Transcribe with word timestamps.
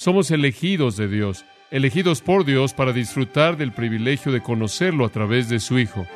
Somos 0.00 0.30
elegidos 0.30 0.96
de 0.96 1.08
Dios, 1.08 1.44
elegidos 1.72 2.22
por 2.22 2.44
Dios 2.44 2.72
para 2.72 2.92
disfrutar 2.92 3.56
del 3.56 3.72
privilegio 3.72 4.30
de 4.30 4.40
conocerlo 4.40 5.04
a 5.04 5.08
través 5.08 5.48
de 5.48 5.58
su 5.58 5.76
Hijo, 5.76 6.06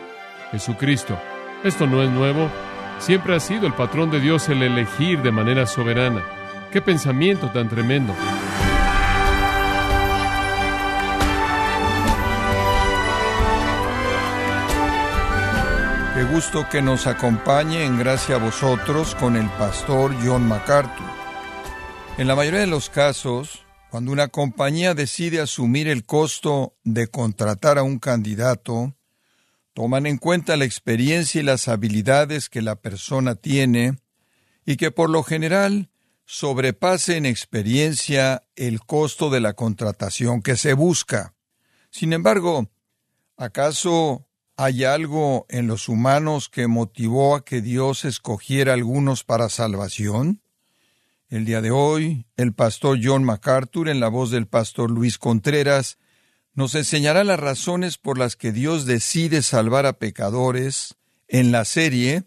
Jesucristo. 0.53 1.19
Esto 1.65 1.89
no 1.89 2.01
es 2.01 2.09
nuevo, 2.09 2.49
siempre 3.01 3.35
ha 3.35 3.41
sido 3.41 3.67
el 3.67 3.73
patrón 3.73 4.13
de 4.13 4.21
Dios 4.21 4.49
el 4.49 4.63
elegir 4.63 5.21
de 5.23 5.33
manera 5.33 5.67
soberana. 5.67 6.23
¡Qué 6.71 6.81
pensamiento 6.81 7.51
tan 7.51 7.69
tremendo! 7.69 8.15
Qué 16.15 16.23
gusto 16.33 16.69
que 16.71 16.81
nos 16.81 17.09
acompañe 17.09 17.85
en 17.85 17.99
gracia 17.99 18.37
a 18.37 18.39
vosotros 18.39 19.17
con 19.17 19.35
el 19.35 19.49
pastor 19.59 20.15
John 20.25 20.47
MacArthur. 20.47 21.11
En 22.17 22.29
la 22.29 22.37
mayoría 22.37 22.61
de 22.61 22.67
los 22.69 22.89
casos, 22.89 23.65
cuando 23.93 24.11
una 24.11 24.29
compañía 24.29 24.95
decide 24.95 25.43
asumir 25.43 25.87
el 25.87 26.07
costo 26.07 26.79
de 26.83 27.09
contratar 27.09 27.77
a 27.77 27.83
un 27.83 27.99
candidato, 27.99 28.97
toman 29.75 30.07
en 30.07 30.17
cuenta 30.17 30.57
la 30.57 30.65
experiencia 30.65 31.43
y 31.43 31.45
las 31.45 31.69
habilidades 31.69 32.49
que 32.49 32.63
la 32.63 32.77
persona 32.77 33.35
tiene 33.35 33.99
y 34.65 34.79
que 34.79 34.93
por 34.93 35.11
lo 35.11 35.23
general 35.23 35.91
sobrepase 36.25 37.19
en 37.19 37.27
experiencia 37.27 38.45
el 38.57 38.81
costo 38.81 39.29
de 39.29 39.41
la 39.41 39.53
contratación 39.53 40.41
que 40.41 40.57
se 40.57 40.73
busca. 40.73 41.35
Sin 41.91 42.15
embargo, 42.15 42.71
¿acaso 43.37 44.27
¿Hay 44.57 44.85
algo 44.85 45.47
en 45.49 45.67
los 45.67 45.89
humanos 45.89 46.49
que 46.51 46.67
motivó 46.67 47.35
a 47.35 47.45
que 47.45 47.63
Dios 47.63 48.05
escogiera 48.05 48.75
algunos 48.75 49.25
para 49.25 49.49
salvación? 49.49 50.42
El 51.33 51.47
día 51.47 51.63
de 51.63 51.71
hoy, 51.71 52.27
el 52.37 52.53
pastor 52.53 52.99
John 53.03 53.25
MacArthur, 53.25 53.89
en 53.89 54.01
la 54.01 54.09
voz 54.09 54.31
del 54.31 54.47
pastor 54.47 54.91
Luis 54.91 55.17
Contreras, 55.17 55.97
nos 56.53 56.75
enseñará 56.75 57.25
las 57.25 57.41
razones 57.41 57.97
por 57.97 58.19
las 58.19 58.37
que 58.37 58.53
Dios 58.53 58.85
decide 58.85 59.41
salvar 59.41 59.87
a 59.87 59.95
pecadores 59.95 60.99
en 61.29 61.51
la 61.51 61.65
serie 61.65 62.25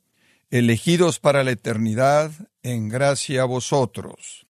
Elegidos 0.49 1.19
para 1.19 1.43
la 1.43 1.51
eternidad, 1.51 2.31
en 2.63 2.89
gracia 2.89 3.43
a 3.43 3.45
vosotros. 3.45 4.47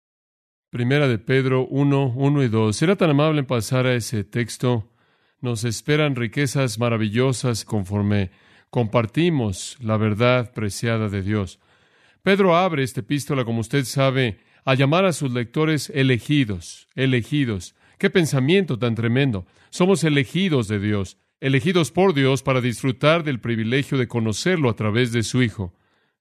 Primera 0.71 1.07
de 1.07 1.19
Pedro 1.19 1.67
1, 1.67 2.13
1 2.15 2.43
y 2.43 2.47
2. 2.47 2.75
¿Será 2.75 2.95
tan 2.95 3.11
amable 3.11 3.41
en 3.41 3.45
pasar 3.45 3.85
a 3.85 3.93
ese 3.93 4.23
texto? 4.23 4.89
nos 5.41 5.63
esperan 5.63 6.15
riquezas 6.15 6.79
maravillosas 6.79 7.65
conforme 7.65 8.31
compartimos 8.71 9.77
la 9.79 9.97
verdad 9.97 10.53
preciada 10.53 11.07
de 11.07 11.21
Dios. 11.21 11.59
Pedro 12.23 12.55
abre 12.55 12.83
esta 12.83 12.99
epístola, 12.99 13.45
como 13.45 13.61
usted 13.61 13.85
sabe, 13.85 14.39
a 14.65 14.75
llamar 14.75 15.05
a 15.05 15.13
sus 15.13 15.31
lectores 15.31 15.89
elegidos, 15.93 16.87
elegidos. 16.95 17.75
Qué 17.97 18.09
pensamiento 18.09 18.77
tan 18.77 18.95
tremendo. 18.95 19.45
Somos 19.69 20.03
elegidos 20.03 20.67
de 20.67 20.79
Dios, 20.79 21.17
elegidos 21.39 21.91
por 21.91 22.13
Dios 22.13 22.43
para 22.43 22.61
disfrutar 22.61 23.23
del 23.23 23.39
privilegio 23.39 23.97
de 23.97 24.07
conocerlo 24.07 24.69
a 24.69 24.75
través 24.75 25.11
de 25.11 25.23
su 25.23 25.41
Hijo, 25.41 25.73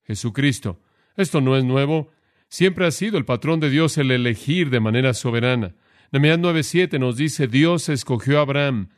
Jesucristo. 0.04 0.80
Esto 1.16 1.40
no 1.40 1.56
es 1.56 1.64
nuevo. 1.64 2.10
Siempre 2.48 2.86
ha 2.86 2.90
sido 2.90 3.18
el 3.18 3.24
patrón 3.24 3.60
de 3.60 3.70
Dios 3.70 3.98
el 3.98 4.10
elegir 4.10 4.70
de 4.70 4.80
manera 4.80 5.14
soberana. 5.14 5.74
Nehemías 6.12 6.38
9:7 6.38 6.98
nos 6.98 7.16
dice, 7.16 7.48
Dios 7.48 7.88
escogió 7.88 8.38
a 8.38 8.42
Abraham 8.42 8.88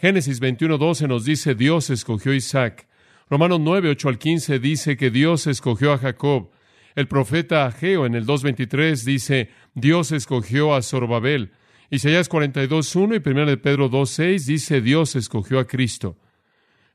Génesis 0.00 0.40
21:12 0.40 1.08
nos 1.08 1.26
dice 1.26 1.54
Dios 1.54 1.90
escogió 1.90 2.32
a 2.32 2.34
Isaac. 2.34 2.88
Romanos 3.30 3.60
9, 3.60 3.90
8 3.90 4.08
al 4.08 4.18
15 4.18 4.58
dice 4.58 4.96
que 4.96 5.12
Dios 5.12 5.46
escogió 5.46 5.92
a 5.92 5.98
Jacob. 5.98 6.50
El 6.96 7.06
profeta 7.06 7.64
Ageo 7.64 8.04
en 8.04 8.16
el 8.16 8.26
2.23 8.26 9.04
dice 9.04 9.50
Dios 9.72 10.10
escogió 10.10 10.74
a 10.74 10.82
Zorobabel. 10.82 11.52
Isaías 11.90 12.28
42.1 12.28 13.22
y 13.24 13.28
1 13.30 13.46
de 13.46 13.56
Pedro 13.56 13.88
2.6 13.88 14.46
dice 14.46 14.80
Dios 14.80 15.14
escogió 15.14 15.60
a 15.60 15.68
Cristo. 15.68 16.18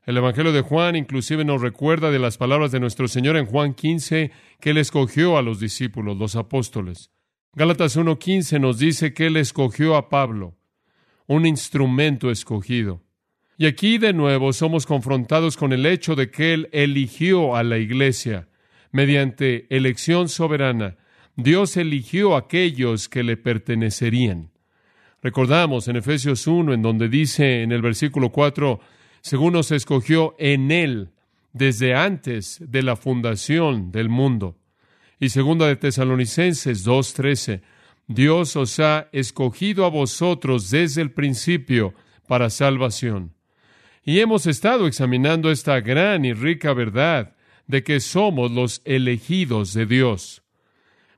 El 0.04 0.18
Evangelio 0.18 0.52
de 0.52 0.60
Juan 0.60 0.94
inclusive 0.94 1.42
nos 1.42 1.62
recuerda 1.62 2.10
de 2.10 2.18
las 2.18 2.36
palabras 2.36 2.70
de 2.70 2.80
nuestro 2.80 3.08
Señor 3.08 3.38
en 3.38 3.46
Juan 3.46 3.72
15 3.72 4.30
que 4.60 4.70
Él 4.70 4.76
escogió 4.76 5.38
a 5.38 5.42
los 5.42 5.58
discípulos, 5.58 6.18
los 6.18 6.36
apóstoles. 6.36 7.10
Gálatas 7.54 7.96
1.15 7.96 8.60
nos 8.60 8.78
dice 8.78 9.14
que 9.14 9.28
Él 9.28 9.38
escogió 9.38 9.96
a 9.96 10.10
Pablo 10.10 10.54
un 11.26 11.46
instrumento 11.46 12.30
escogido. 12.30 13.05
Y 13.58 13.66
aquí 13.66 13.96
de 13.96 14.12
nuevo 14.12 14.52
somos 14.52 14.84
confrontados 14.84 15.56
con 15.56 15.72
el 15.72 15.86
hecho 15.86 16.14
de 16.14 16.30
que 16.30 16.52
Él 16.52 16.68
eligió 16.72 17.56
a 17.56 17.62
la 17.62 17.78
iglesia 17.78 18.48
mediante 18.92 19.66
elección 19.74 20.28
soberana. 20.28 20.96
Dios 21.36 21.76
eligió 21.76 22.34
a 22.34 22.40
aquellos 22.40 23.08
que 23.08 23.22
le 23.22 23.36
pertenecerían. 23.36 24.50
Recordamos 25.22 25.88
en 25.88 25.96
Efesios 25.96 26.46
1, 26.46 26.74
en 26.74 26.82
donde 26.82 27.08
dice 27.08 27.62
en 27.62 27.72
el 27.72 27.80
versículo 27.80 28.30
4, 28.30 28.80
según 29.22 29.54
nos 29.54 29.72
escogió 29.72 30.34
en 30.38 30.70
Él 30.70 31.10
desde 31.52 31.94
antes 31.94 32.58
de 32.60 32.82
la 32.82 32.96
fundación 32.96 33.90
del 33.90 34.10
mundo. 34.10 34.58
Y 35.18 35.30
segunda 35.30 35.66
de 35.66 35.76
Tesalonicenses 35.76 36.86
2.13, 36.86 37.62
Dios 38.06 38.54
os 38.56 38.78
ha 38.80 39.08
escogido 39.12 39.86
a 39.86 39.88
vosotros 39.88 40.70
desde 40.70 41.00
el 41.00 41.12
principio 41.12 41.94
para 42.28 42.50
salvación. 42.50 43.35
Y 44.08 44.20
hemos 44.20 44.46
estado 44.46 44.86
examinando 44.86 45.50
esta 45.50 45.80
gran 45.80 46.24
y 46.24 46.32
rica 46.32 46.72
verdad 46.72 47.34
de 47.66 47.82
que 47.82 47.98
somos 47.98 48.52
los 48.52 48.80
elegidos 48.84 49.74
de 49.74 49.84
Dios. 49.84 50.44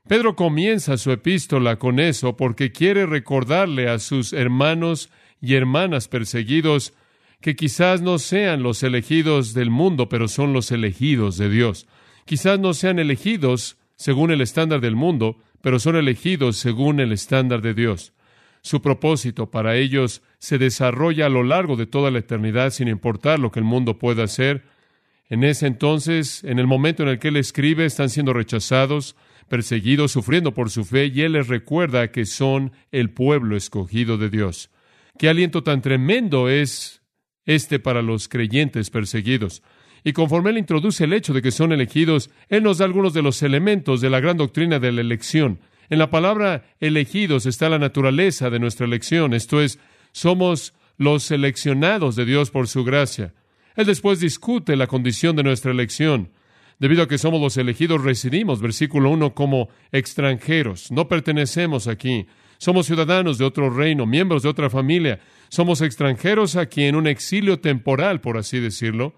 Pedro 0.07 0.35
comienza 0.35 0.97
su 0.97 1.11
epístola 1.11 1.77
con 1.77 1.99
eso 1.99 2.35
porque 2.35 2.71
quiere 2.71 3.05
recordarle 3.05 3.87
a 3.89 3.99
sus 3.99 4.33
hermanos 4.33 5.11
y 5.39 5.53
hermanas 5.53 6.07
perseguidos 6.07 6.93
que 7.41 7.55
quizás 7.55 8.01
no 8.01 8.17
sean 8.17 8.63
los 8.63 8.81
elegidos 8.81 9.53
del 9.53 9.69
mundo, 9.69 10.09
pero 10.09 10.27
son 10.27 10.51
los 10.51 10.71
elegidos 10.71 11.37
de 11.37 11.47
Dios. 11.51 11.87
Quizás 12.25 12.59
no 12.59 12.73
sean 12.73 12.97
elegidos 12.97 13.77
según 13.97 14.31
el 14.31 14.41
estándar 14.41 14.81
del 14.81 14.95
mundo, 14.95 15.37
pero 15.61 15.77
son 15.79 15.95
elegidos 15.95 16.57
según 16.57 16.99
el 16.99 17.11
estándar 17.11 17.61
de 17.61 17.75
Dios. 17.75 18.13
Su 18.61 18.81
propósito 18.81 19.49
para 19.49 19.75
ellos 19.75 20.21
se 20.37 20.57
desarrolla 20.57 21.27
a 21.27 21.29
lo 21.29 21.43
largo 21.43 21.75
de 21.75 21.85
toda 21.85 22.11
la 22.11 22.19
eternidad 22.19 22.71
sin 22.71 22.87
importar 22.87 23.39
lo 23.39 23.51
que 23.51 23.59
el 23.59 23.65
mundo 23.65 23.97
pueda 23.97 24.23
hacer. 24.23 24.63
En 25.29 25.43
ese 25.43 25.67
entonces, 25.67 26.43
en 26.43 26.59
el 26.59 26.67
momento 26.67 27.03
en 27.03 27.09
el 27.09 27.19
que 27.19 27.29
él 27.29 27.37
escribe, 27.37 27.85
están 27.85 28.09
siendo 28.09 28.33
rechazados, 28.33 29.15
perseguidos, 29.47 30.11
sufriendo 30.11 30.53
por 30.53 30.69
su 30.69 30.83
fe, 30.83 31.05
y 31.07 31.21
él 31.21 31.33
les 31.33 31.47
recuerda 31.47 32.11
que 32.11 32.25
son 32.25 32.71
el 32.91 33.11
pueblo 33.11 33.55
escogido 33.55 34.17
de 34.17 34.29
Dios. 34.29 34.69
Qué 35.17 35.29
aliento 35.29 35.63
tan 35.63 35.81
tremendo 35.81 36.49
es 36.49 37.01
este 37.45 37.79
para 37.79 38.01
los 38.01 38.29
creyentes 38.29 38.89
perseguidos. 38.89 39.63
Y 40.03 40.13
conforme 40.13 40.51
Él 40.51 40.57
introduce 40.57 41.03
el 41.03 41.13
hecho 41.13 41.33
de 41.33 41.41
que 41.41 41.51
son 41.51 41.71
elegidos, 41.71 42.29
Él 42.47 42.63
nos 42.63 42.77
da 42.77 42.85
algunos 42.85 43.13
de 43.13 43.21
los 43.21 43.43
elementos 43.43 44.01
de 44.01 44.09
la 44.09 44.19
gran 44.19 44.37
doctrina 44.37 44.79
de 44.79 44.91
la 44.91 45.01
elección. 45.01 45.59
En 45.89 45.97
la 45.97 46.09
palabra 46.09 46.63
elegidos 46.79 47.45
está 47.45 47.67
la 47.67 47.79
naturaleza 47.79 48.49
de 48.49 48.59
nuestra 48.59 48.85
elección, 48.85 49.33
esto 49.33 49.61
es, 49.61 49.79
somos 50.11 50.73
los 50.97 51.23
seleccionados 51.23 52.15
de 52.15 52.25
Dios 52.25 52.51
por 52.51 52.67
su 52.67 52.83
gracia. 52.83 53.33
Él 53.75 53.85
después 53.85 54.19
discute 54.19 54.75
la 54.75 54.87
condición 54.87 55.35
de 55.35 55.43
nuestra 55.43 55.71
elección. 55.71 56.31
Debido 56.77 57.03
a 57.03 57.07
que 57.07 57.17
somos 57.17 57.41
los 57.41 57.57
elegidos, 57.57 58.03
residimos, 58.03 58.61
versículo 58.61 59.09
1, 59.09 59.33
como 59.33 59.69
extranjeros. 59.91 60.91
No 60.91 61.07
pertenecemos 61.07 61.87
aquí. 61.87 62.27
Somos 62.57 62.85
ciudadanos 62.85 63.37
de 63.37 63.45
otro 63.45 63.69
reino, 63.69 64.05
miembros 64.05 64.43
de 64.43 64.49
otra 64.49 64.69
familia. 64.69 65.19
Somos 65.49 65.81
extranjeros 65.81 66.55
aquí 66.55 66.83
en 66.83 66.95
un 66.95 67.07
exilio 67.07 67.59
temporal, 67.59 68.21
por 68.21 68.37
así 68.37 68.59
decirlo. 68.59 69.15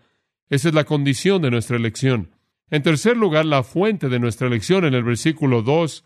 Esa 0.49 0.69
es 0.69 0.75
la 0.75 0.85
condición 0.85 1.41
de 1.41 1.51
nuestra 1.51 1.77
elección. 1.77 2.31
En 2.69 2.83
tercer 2.83 3.17
lugar, 3.17 3.45
la 3.45 3.63
fuente 3.63 4.09
de 4.09 4.19
nuestra 4.19 4.47
elección 4.47 4.85
en 4.85 4.93
el 4.93 5.03
versículo 5.03 5.61
2. 5.61 6.03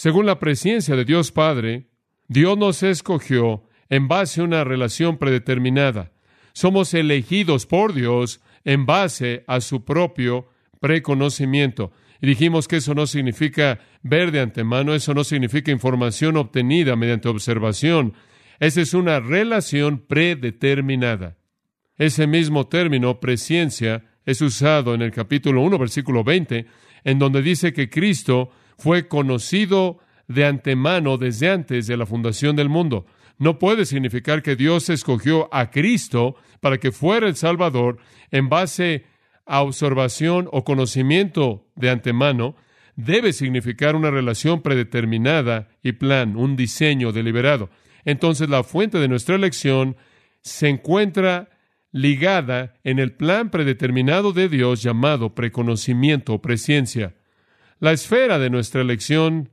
Según 0.00 0.24
la 0.24 0.38
presencia 0.38 0.96
de 0.96 1.04
Dios 1.04 1.30
Padre, 1.30 1.90
Dios 2.26 2.56
nos 2.56 2.82
escogió 2.82 3.64
en 3.90 4.08
base 4.08 4.40
a 4.40 4.44
una 4.44 4.64
relación 4.64 5.18
predeterminada. 5.18 6.10
Somos 6.54 6.94
elegidos 6.94 7.66
por 7.66 7.92
Dios 7.92 8.40
en 8.64 8.86
base 8.86 9.44
a 9.46 9.60
su 9.60 9.84
propio 9.84 10.48
preconocimiento. 10.80 11.92
Y 12.18 12.28
dijimos 12.28 12.66
que 12.66 12.76
eso 12.76 12.94
no 12.94 13.06
significa 13.06 13.78
ver 14.00 14.32
de 14.32 14.40
antemano, 14.40 14.94
eso 14.94 15.12
no 15.12 15.22
significa 15.22 15.70
información 15.70 16.38
obtenida 16.38 16.96
mediante 16.96 17.28
observación. 17.28 18.14
Esa 18.58 18.80
es 18.80 18.94
una 18.94 19.20
relación 19.20 19.98
predeterminada. 19.98 21.36
Ese 21.98 22.26
mismo 22.26 22.68
término, 22.68 23.20
presciencia, 23.20 24.06
es 24.24 24.40
usado 24.40 24.94
en 24.94 25.02
el 25.02 25.10
capítulo 25.10 25.60
1, 25.60 25.78
versículo 25.78 26.24
20, 26.24 26.64
en 27.04 27.18
donde 27.18 27.42
dice 27.42 27.74
que 27.74 27.90
Cristo 27.90 28.50
fue 28.80 29.08
conocido 29.08 29.98
de 30.26 30.46
antemano 30.46 31.18
desde 31.18 31.50
antes 31.50 31.86
de 31.86 31.96
la 31.96 32.06
fundación 32.06 32.56
del 32.56 32.68
mundo. 32.68 33.06
No 33.38 33.58
puede 33.58 33.84
significar 33.84 34.42
que 34.42 34.56
Dios 34.56 34.88
escogió 34.88 35.48
a 35.52 35.70
Cristo 35.70 36.36
para 36.60 36.78
que 36.78 36.90
fuera 36.90 37.28
el 37.28 37.36
Salvador 37.36 37.98
en 38.30 38.48
base 38.48 39.04
a 39.44 39.62
observación 39.62 40.48
o 40.50 40.64
conocimiento 40.64 41.66
de 41.76 41.90
antemano. 41.90 42.56
debe 42.96 43.32
significar 43.32 43.96
una 43.96 44.10
relación 44.10 44.60
predeterminada 44.60 45.68
y 45.82 45.92
plan, 45.92 46.36
un 46.36 46.54
diseño 46.54 47.12
deliberado. 47.12 47.70
Entonces 48.04 48.50
la 48.50 48.62
fuente 48.62 48.98
de 48.98 49.08
nuestra 49.08 49.36
elección 49.36 49.96
se 50.42 50.68
encuentra 50.68 51.48
ligada 51.92 52.74
en 52.84 52.98
el 52.98 53.12
plan 53.12 53.50
predeterminado 53.50 54.32
de 54.32 54.48
Dios 54.48 54.82
llamado 54.82 55.34
preconocimiento 55.34 56.34
o 56.34 56.42
presciencia. 56.42 57.14
La 57.80 57.92
esfera 57.92 58.38
de 58.38 58.50
nuestra 58.50 58.82
elección 58.82 59.48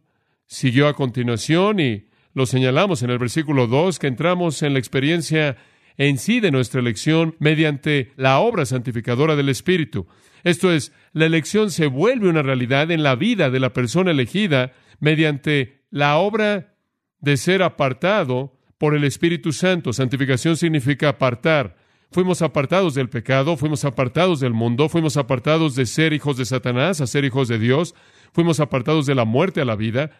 siguió 0.47 0.89
a 0.89 0.95
continuación 0.95 1.79
y 1.79 2.09
lo 2.33 2.45
señalamos 2.45 3.01
en 3.01 3.09
el 3.09 3.19
versículo 3.19 3.67
2 3.67 3.99
que 3.99 4.07
entramos 4.07 4.61
en 4.63 4.73
la 4.73 4.79
experiencia 4.79 5.55
en 5.95 6.17
sí 6.17 6.41
de 6.41 6.51
nuestra 6.51 6.81
elección 6.81 7.37
mediante 7.39 8.11
la 8.17 8.39
obra 8.39 8.65
santificadora 8.65 9.37
del 9.37 9.47
Espíritu. 9.47 10.07
Esto 10.43 10.73
es, 10.73 10.91
la 11.13 11.25
elección 11.25 11.71
se 11.71 11.87
vuelve 11.87 12.27
una 12.27 12.43
realidad 12.43 12.91
en 12.91 13.01
la 13.01 13.15
vida 13.15 13.49
de 13.49 13.61
la 13.61 13.71
persona 13.71 14.11
elegida 14.11 14.73
mediante 14.99 15.85
la 15.89 16.17
obra 16.17 16.75
de 17.21 17.37
ser 17.37 17.63
apartado 17.63 18.59
por 18.77 18.93
el 18.93 19.05
Espíritu 19.05 19.53
Santo. 19.53 19.93
Santificación 19.93 20.57
significa 20.57 21.07
apartar. 21.07 21.77
Fuimos 22.11 22.41
apartados 22.41 22.93
del 22.93 23.09
pecado, 23.09 23.57
fuimos 23.57 23.83
apartados 23.83 24.41
del 24.41 24.53
mundo, 24.53 24.87
fuimos 24.89 25.17
apartados 25.17 25.75
de 25.75 25.85
ser 25.85 26.13
hijos 26.13 26.37
de 26.37 26.45
Satanás 26.45 27.01
a 27.01 27.07
ser 27.07 27.25
hijos 27.25 27.47
de 27.47 27.59
Dios, 27.59 27.95
fuimos 28.33 28.59
apartados 28.59 29.05
de 29.05 29.15
la 29.15 29.25
muerte 29.25 29.61
a 29.61 29.65
la 29.65 29.75
vida. 29.75 30.11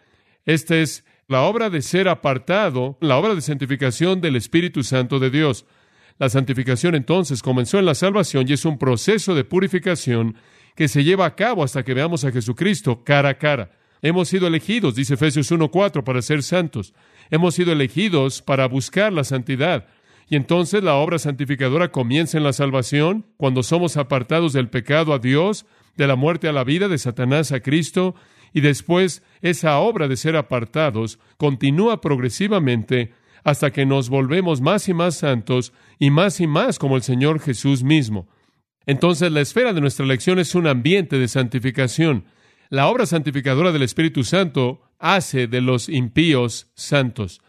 Esta 0.44 0.76
es 0.76 1.04
la 1.26 1.42
obra 1.42 1.70
de 1.70 1.82
ser 1.82 2.08
apartado, 2.08 2.96
la 3.00 3.18
obra 3.18 3.34
de 3.34 3.40
santificación 3.40 4.20
del 4.20 4.36
Espíritu 4.36 4.82
Santo 4.82 5.18
de 5.18 5.30
Dios. 5.30 5.66
La 6.18 6.28
santificación 6.28 6.94
entonces 6.94 7.42
comenzó 7.42 7.78
en 7.78 7.86
la 7.86 7.94
salvación 7.94 8.46
y 8.48 8.54
es 8.54 8.64
un 8.64 8.78
proceso 8.78 9.34
de 9.34 9.44
purificación 9.44 10.36
que 10.74 10.88
se 10.88 11.04
lleva 11.04 11.26
a 11.26 11.34
cabo 11.34 11.62
hasta 11.62 11.84
que 11.84 11.94
veamos 11.94 12.24
a 12.24 12.32
Jesucristo 12.32 13.04
cara 13.04 13.30
a 13.30 13.38
cara. 13.38 13.72
Hemos 14.00 14.28
sido 14.28 14.46
elegidos, 14.46 14.94
dice 14.94 15.14
Efesios 15.14 15.50
1.4, 15.50 16.04
para 16.04 16.22
ser 16.22 16.42
santos. 16.42 16.94
Hemos 17.30 17.54
sido 17.54 17.72
elegidos 17.72 18.42
para 18.42 18.66
buscar 18.66 19.12
la 19.12 19.24
santidad. 19.24 19.86
Y 20.30 20.36
entonces 20.36 20.82
la 20.82 20.94
obra 20.94 21.18
santificadora 21.18 21.90
comienza 21.90 22.38
en 22.38 22.44
la 22.44 22.52
salvación, 22.52 23.26
cuando 23.36 23.62
somos 23.62 23.96
apartados 23.96 24.52
del 24.52 24.68
pecado 24.68 25.14
a 25.14 25.18
Dios, 25.18 25.66
de 25.98 26.06
la 26.06 26.16
muerte 26.16 26.48
a 26.48 26.52
la 26.52 26.64
vida, 26.64 26.88
de 26.88 26.96
Satanás 26.96 27.52
a 27.52 27.60
Cristo, 27.60 28.14
y 28.54 28.62
después 28.62 29.22
esa 29.42 29.78
obra 29.78 30.08
de 30.08 30.16
ser 30.16 30.36
apartados 30.36 31.18
continúa 31.36 32.00
progresivamente 32.00 33.12
hasta 33.44 33.70
que 33.72 33.84
nos 33.84 34.08
volvemos 34.08 34.60
más 34.60 34.88
y 34.88 34.94
más 34.94 35.16
santos 35.16 35.72
y 35.98 36.10
más 36.10 36.40
y 36.40 36.46
más 36.46 36.78
como 36.78 36.96
el 36.96 37.02
Señor 37.02 37.40
Jesús 37.40 37.82
mismo. 37.82 38.28
Entonces 38.86 39.30
la 39.32 39.42
esfera 39.42 39.74
de 39.74 39.80
nuestra 39.80 40.04
elección 40.04 40.38
es 40.38 40.54
un 40.54 40.66
ambiente 40.66 41.18
de 41.18 41.28
santificación. 41.28 42.24
La 42.70 42.86
obra 42.86 43.04
santificadora 43.04 43.72
del 43.72 43.82
Espíritu 43.82 44.24
Santo 44.24 44.80
hace 44.98 45.46
de 45.46 45.60
los 45.60 45.88
impíos 45.88 46.70
santos. 46.74 47.40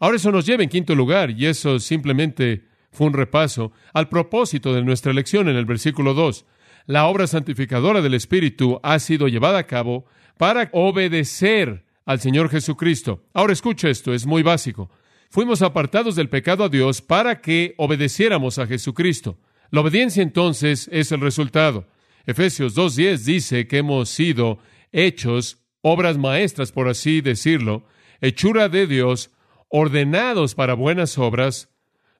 Ahora 0.00 0.16
eso 0.16 0.32
nos 0.32 0.46
lleva 0.46 0.62
en 0.62 0.68
quinto 0.68 0.94
lugar, 0.94 1.30
y 1.30 1.46
eso 1.46 1.78
simplemente 1.78 2.64
fue 2.90 3.06
un 3.06 3.12
repaso, 3.12 3.72
al 3.92 4.08
propósito 4.08 4.72
de 4.72 4.82
nuestra 4.82 5.12
elección 5.12 5.48
en 5.48 5.56
el 5.56 5.66
versículo 5.66 6.14
2. 6.14 6.46
La 6.88 7.06
obra 7.06 7.26
santificadora 7.26 8.00
del 8.00 8.14
Espíritu 8.14 8.80
ha 8.82 8.98
sido 8.98 9.28
llevada 9.28 9.58
a 9.58 9.66
cabo 9.66 10.06
para 10.38 10.70
obedecer 10.72 11.84
al 12.06 12.18
Señor 12.18 12.48
Jesucristo. 12.48 13.22
Ahora 13.34 13.52
escucha 13.52 13.90
esto, 13.90 14.14
es 14.14 14.24
muy 14.24 14.42
básico. 14.42 14.88
Fuimos 15.28 15.60
apartados 15.60 16.16
del 16.16 16.30
pecado 16.30 16.64
a 16.64 16.70
Dios 16.70 17.02
para 17.02 17.42
que 17.42 17.74
obedeciéramos 17.76 18.58
a 18.58 18.66
Jesucristo. 18.66 19.36
La 19.70 19.82
obediencia 19.82 20.22
entonces 20.22 20.88
es 20.90 21.12
el 21.12 21.20
resultado. 21.20 21.86
Efesios 22.24 22.74
2.10 22.74 23.18
dice 23.18 23.66
que 23.66 23.76
hemos 23.76 24.08
sido 24.08 24.58
hechos 24.90 25.58
obras 25.82 26.16
maestras, 26.16 26.72
por 26.72 26.88
así 26.88 27.20
decirlo, 27.20 27.84
hechura 28.22 28.70
de 28.70 28.86
Dios, 28.86 29.30
ordenados 29.68 30.54
para 30.54 30.72
buenas 30.72 31.18
obras, 31.18 31.68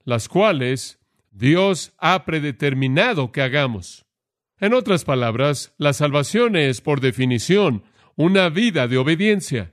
las 0.05 0.29
cuales 0.29 0.99
Dios 1.31 1.95
ha 1.97 2.27
predeterminado 2.27 3.33
que 3.33 3.41
hagamos. 3.41 4.05
En 4.61 4.75
otras 4.75 5.05
palabras, 5.05 5.73
la 5.79 5.93
salvación 5.93 6.57
es, 6.57 6.81
por 6.81 7.01
definición, 7.01 7.85
una 8.17 8.49
vida 8.49 8.89
de 8.89 8.99
obediencia. 8.99 9.73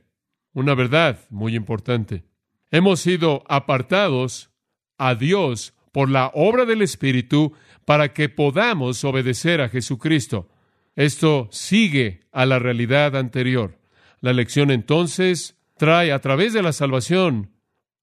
Una 0.54 0.76
verdad 0.76 1.20
muy 1.30 1.56
importante. 1.56 2.24
Hemos 2.70 3.00
sido 3.00 3.44
apartados 3.48 4.52
a 4.98 5.16
Dios 5.16 5.74
por 5.92 6.10
la 6.10 6.30
obra 6.36 6.66
del 6.66 6.84
Espíritu 6.84 7.54
para 7.86 8.14
que 8.14 8.30
podamos 8.30 9.04
obedecer 9.04 9.62
a 9.62 9.70
Jesucristo. 9.70 10.50
Esto 10.96 11.48
sigue 11.52 12.22
a 12.32 12.46
la 12.46 12.60
realidad 12.60 13.16
anterior. 13.16 13.80
La 14.22 14.32
elección 14.32 14.72
entonces 14.72 15.58
trae 15.78 16.12
a 16.12 16.20
través 16.20 16.54
de 16.54 16.62
la 16.62 16.74
salvación 16.74 17.52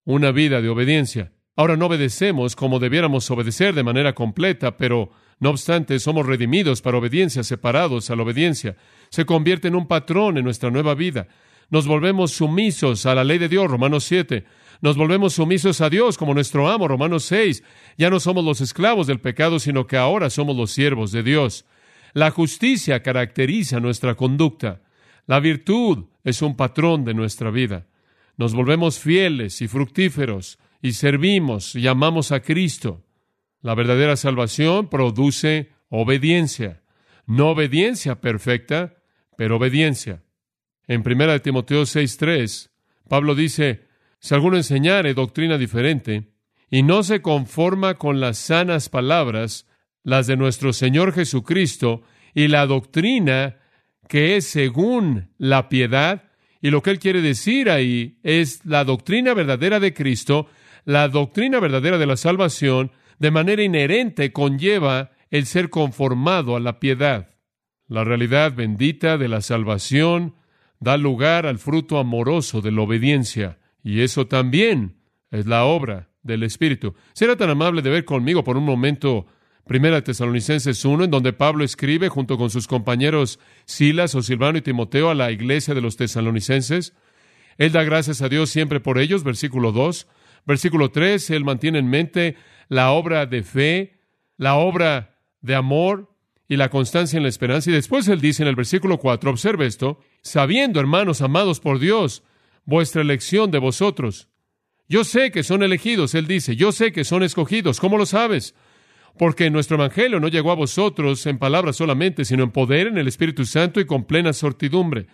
una 0.05 0.33
vida 0.33 0.61
de 0.61 0.69
obediencia. 0.69 1.33
Ahora 1.55 1.77
no 1.77 1.87
obedecemos 1.87 2.57
como 2.57 2.81
debiéramos 2.81 3.31
obedecer 3.31 3.75
de 3.75 3.83
manera 3.83 4.15
completa, 4.15 4.77
pero 4.77 5.13
no 5.43 5.51
obstante 5.51 5.99
somos 5.99 6.25
redimidos 6.25 6.81
para 6.81 6.97
obediencia, 6.97 7.43
separados 7.43 8.11
a 8.11 8.17
la 8.17 8.23
obediencia. 8.23 8.77
Se 9.11 9.27
convierte 9.27 9.69
en 9.69 9.75
un 9.75 9.87
patrón 9.87 10.39
en 10.39 10.45
nuestra 10.45 10.71
nueva 10.71 10.95
vida. 10.95 11.29
Nos 11.69 11.87
volvemos 11.87 12.33
sumisos 12.33 13.05
a 13.05 13.15
la 13.15 13.25
ley 13.25 13.39
de 13.39 13.49
Dios, 13.49 13.71
Romanos 13.71 14.05
7. 14.05 14.45
Nos 14.81 14.97
volvemos 14.97 15.35
sumisos 15.35 15.81
a 15.81 15.91
Dios 15.91 16.17
como 16.17 16.33
nuestro 16.33 16.71
amo, 16.71 16.89
Romanos 16.89 17.25
6. 17.25 17.63
Ya 17.99 18.09
no 18.09 18.21
somos 18.21 18.45
los 18.45 18.61
esclavos 18.61 19.07
del 19.07 19.21
pecado, 19.21 19.59
sino 19.59 19.87
que 19.87 19.97
ahora 19.97 20.31
somos 20.31 20.57
los 20.57 20.71
siervos 20.71 21.13
de 21.13 21.23
Dios. 21.23 21.67
La 22.15 22.31
justicia 22.31 23.03
caracteriza 23.03 23.81
nuestra 23.81 24.15
conducta. 24.15 24.81
La 25.27 25.41
virtud 25.41 26.07
es 26.25 26.41
un 26.41 26.57
patrón 26.57 27.05
de 27.05 27.15
nuestra 27.15 27.51
vida 27.51 27.87
nos 28.37 28.55
volvemos 28.55 28.99
fieles 28.99 29.61
y 29.63 29.69
fructíferos 29.69 30.59
y 30.81 30.93
servimos 30.93 31.75
y 31.75 31.87
amamos 31.87 32.33
a 32.33 32.41
Cristo. 32.41 33.05
La 33.63 33.75
verdadera 33.75 34.17
salvación 34.17 34.89
produce 34.89 35.71
obediencia, 35.89 36.83
no 37.27 37.51
obediencia 37.51 38.21
perfecta, 38.21 38.97
pero 39.37 39.57
obediencia. 39.57 40.23
En 40.89 41.03
1 41.03 41.41
Timoteo 41.41 41.83
6:3, 41.83 42.71
Pablo 43.09 43.35
dice, 43.35 43.87
si 44.19 44.35
alguno 44.35 44.57
enseñare 44.57 45.15
doctrina 45.15 45.59
diferente 45.59 46.33
y 46.71 46.83
no 46.83 47.03
se 47.05 47.23
conforma 47.23 47.95
con 47.95 48.21
las 48.21 48.39
sanas 48.39 48.89
palabras, 48.89 49.67
las 50.03 50.27
de 50.27 50.37
nuestro 50.37 50.73
Señor 50.73 51.13
Jesucristo, 51.13 52.03
y 52.35 52.49
la 52.49 52.67
doctrina 52.67 53.57
que 54.09 54.37
es 54.37 54.47
según 54.47 55.31
la 55.39 55.69
piedad, 55.69 56.25
y 56.61 56.71
lo 56.71 56.83
que 56.83 56.91
él 56.91 56.99
quiere 56.99 57.23
decir 57.23 57.71
ahí 57.71 58.19
es 58.23 58.65
la 58.65 58.85
doctrina 58.85 59.35
verdadera 59.35 59.81
de 59.81 59.95
Cristo, 59.95 60.49
la 60.85 61.09
doctrina 61.09 61.61
verdadera 61.61 61.99
de 61.99 62.07
la 62.07 62.17
salvación, 62.17 62.91
de 63.23 63.31
manera 63.31 63.63
inherente 63.63 64.33
conlleva 64.33 65.13
el 65.31 65.47
ser 65.47 65.71
conformado 65.71 66.57
a 66.57 66.61
la 66.61 66.81
piedad. 66.81 67.37
La 67.87 68.03
realidad 68.03 68.53
bendita 68.53 69.17
de 69.17 69.29
la 69.29 69.43
salvación 69.43 70.35
da 70.81 70.97
lugar 70.97 71.47
al 71.47 71.61
fruto 71.61 71.99
amoroso 71.99 72.61
de 72.63 72.73
la 72.73 72.83
obediencia, 72.83 73.61
y 73.81 74.01
eso 74.01 74.27
también 74.27 74.97
es 75.31 75.47
la 75.47 75.67
obra 75.67 76.09
del 76.25 76.43
Espíritu. 76.43 76.97
¿Será 77.13 77.37
tan 77.37 77.49
amable 77.49 77.81
de 77.81 77.91
ver 77.91 78.05
conmigo 78.05 78.43
por 78.43 78.57
un 78.57 78.65
momento 78.65 79.27
Primera 79.69 80.03
Tesalonicenses 80.03 80.85
1, 80.85 81.05
en 81.05 81.11
donde 81.13 81.33
Pablo 81.33 81.63
escribe 81.63 82.09
junto 82.09 82.37
con 82.37 82.51
sus 82.51 82.67
compañeros 82.67 83.39
Silas 83.67 84.17
o 84.17 84.23
Silvano 84.23 84.59
y 84.59 84.63
Timoteo 84.63 85.11
a 85.11 85.15
la 85.15 85.31
iglesia 85.31 85.75
de 85.75 85.81
los 85.81 85.97
tesalonicenses. 85.97 86.93
Él 87.57 87.71
da 87.71 87.85
gracias 87.85 88.21
a 88.21 88.29
Dios 88.29 88.51
siempre 88.51 88.81
por 88.81 88.99
ellos, 88.99 89.23
versículo 89.23 89.71
2. 89.71 90.09
Versículo 90.45 90.91
3, 90.91 91.31
él 91.31 91.45
mantiene 91.45 91.79
en 91.79 91.89
mente 91.89 92.37
la 92.69 92.91
obra 92.91 93.27
de 93.27 93.43
fe, 93.43 94.01
la 94.37 94.57
obra 94.57 95.19
de 95.41 95.55
amor 95.55 96.15
y 96.49 96.57
la 96.57 96.69
constancia 96.69 97.17
en 97.17 97.23
la 97.23 97.29
esperanza. 97.29 97.71
Y 97.71 97.75
después 97.75 98.09
él 98.09 98.21
dice 98.21 98.43
en 98.43 98.49
el 98.49 98.57
versículo 98.57 98.99
4, 98.99 99.31
observe 99.31 99.67
esto, 99.67 100.01
sabiendo, 100.23 100.81
hermanos 100.81 101.23
amados 101.23 101.61
por 101.61 101.79
Dios, 101.79 102.23
vuestra 102.65 103.03
elección 103.03 103.51
de 103.51 103.59
vosotros. 103.59 104.29
Yo 104.89 105.05
sé 105.05 105.31
que 105.31 105.43
son 105.43 105.63
elegidos, 105.63 106.15
él 106.15 106.27
dice, 106.27 106.57
yo 106.57 106.73
sé 106.73 106.93
que 106.93 107.05
son 107.05 107.23
escogidos. 107.23 107.81
¿Cómo 107.81 107.97
lo 107.97 108.07
sabes? 108.07 108.55
porque 109.19 109.51
nuestro 109.51 109.77
Evangelio 109.77 110.21
no 110.21 110.29
llegó 110.29 110.51
a 110.51 110.57
vosotros 110.57 111.27
en 111.27 111.39
palabras 111.39 111.77
solamente, 111.77 112.25
sino 112.25 112.45
en 112.45 112.51
poder, 112.51 112.87
en 112.87 112.99
el 112.99 113.09
Espíritu 113.09 113.45
Santo 113.45 113.81
y 113.81 113.87
con 113.87 114.05
plena 114.05 114.33
sortidumbre. 114.33 115.07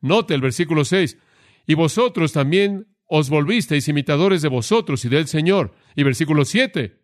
Note 0.00 0.34
el 0.34 0.40
versículo 0.40 0.84
6. 0.84 1.18
Y 1.66 1.74
vosotros 1.74 2.32
también 2.32 2.86
os 3.10 3.28
volvisteis 3.28 3.88
imitadores 3.88 4.40
de 4.40 4.48
vosotros 4.48 5.04
y 5.04 5.08
del 5.08 5.26
Señor. 5.26 5.74
Y 5.96 6.04
versículo 6.04 6.44
7. 6.44 7.00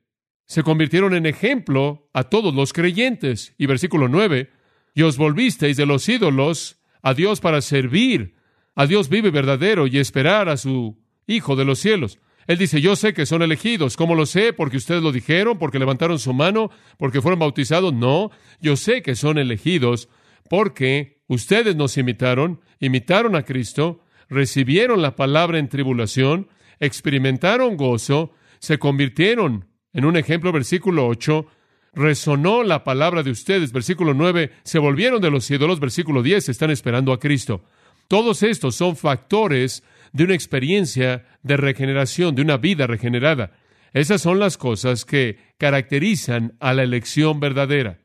Se 0.47 0.63
convirtieron 0.63 1.15
en 1.15 1.27
ejemplo 1.27 2.09
a 2.15 2.25
todos 2.25 2.55
los 2.55 2.73
creyentes. 2.73 3.55
Y 3.59 3.67
versículo 3.67 4.09
9. 4.09 4.49
Y 4.95 5.03
os 5.03 5.19
volvisteis 5.19 5.77
de 5.77 5.85
los 5.85 6.09
ídolos 6.09 6.81
a 7.03 7.13
Dios 7.13 7.41
para 7.41 7.61
servir 7.61 8.37
a 8.77 8.87
Dios 8.87 9.09
vive 9.09 9.31
verdadero 9.31 9.87
y 9.87 9.99
esperar 9.99 10.49
a 10.49 10.57
su 10.57 11.03
Hijo 11.27 11.57
de 11.57 11.65
los 11.65 11.81
cielos. 11.81 12.21
Él 12.47 12.57
dice, 12.57 12.81
yo 12.81 12.95
sé 12.95 13.13
que 13.13 13.27
son 13.27 13.43
elegidos. 13.43 13.97
¿Cómo 13.97 14.15
lo 14.15 14.27
sé? 14.27 14.53
Porque 14.53 14.77
ustedes 14.77 15.03
lo 15.03 15.11
dijeron, 15.11 15.59
porque 15.59 15.81
levantaron 15.81 16.21
su 16.21 16.33
mano, 16.33 16.71
porque 16.99 17.21
fueron 17.21 17.41
bautizados. 17.41 17.93
No, 17.93 18.31
yo 18.61 18.77
sé 18.77 19.03
que 19.03 19.17
son 19.17 19.39
elegidos 19.39 20.09
porque 20.49 21.23
ustedes 21.27 21.75
nos 21.75 21.97
imitaron, 21.97 22.61
imitaron 22.79 23.35
a 23.35 23.43
Cristo, 23.43 24.05
recibieron 24.29 25.03
la 25.03 25.17
palabra 25.17 25.59
en 25.59 25.69
tribulación, 25.69 26.49
experimentaron 26.81 27.77
gozo, 27.77 28.33
se 28.59 28.79
convirtieron 28.79 29.67
en 29.93 30.05
un 30.05 30.17
ejemplo, 30.17 30.53
versículo 30.53 31.07
8, 31.07 31.47
resonó 31.95 32.63
la 32.63 32.85
palabra 32.85 33.23
de 33.23 33.31
ustedes, 33.31 33.73
versículo 33.73 34.13
9, 34.13 34.53
se 34.63 34.79
volvieron 34.79 35.23
de 35.23 35.31
los 35.31 35.51
ídolos, 35.51 35.81
versículo 35.81 36.23
10, 36.23 36.51
están 36.51 36.71
esperando 36.71 37.13
a 37.13 37.19
Cristo. 37.19 37.65
Todos 38.07 38.43
estos 38.43 38.77
son 38.77 38.97
factores 38.97 39.83
de 40.13 40.25
una 40.25 40.35
experiencia 40.35 41.25
de 41.43 41.57
regeneración, 41.57 42.35
de 42.35 42.43
una 42.43 42.59
vida 42.59 42.87
regenerada. 42.87 43.57
Esas 43.95 44.21
son 44.21 44.39
las 44.39 44.59
cosas 44.59 45.07
que 45.07 45.39
caracterizan 45.57 46.57
a 46.61 46.75
la 46.75 46.83
elección 46.83 47.41
verdadera. 47.41 47.99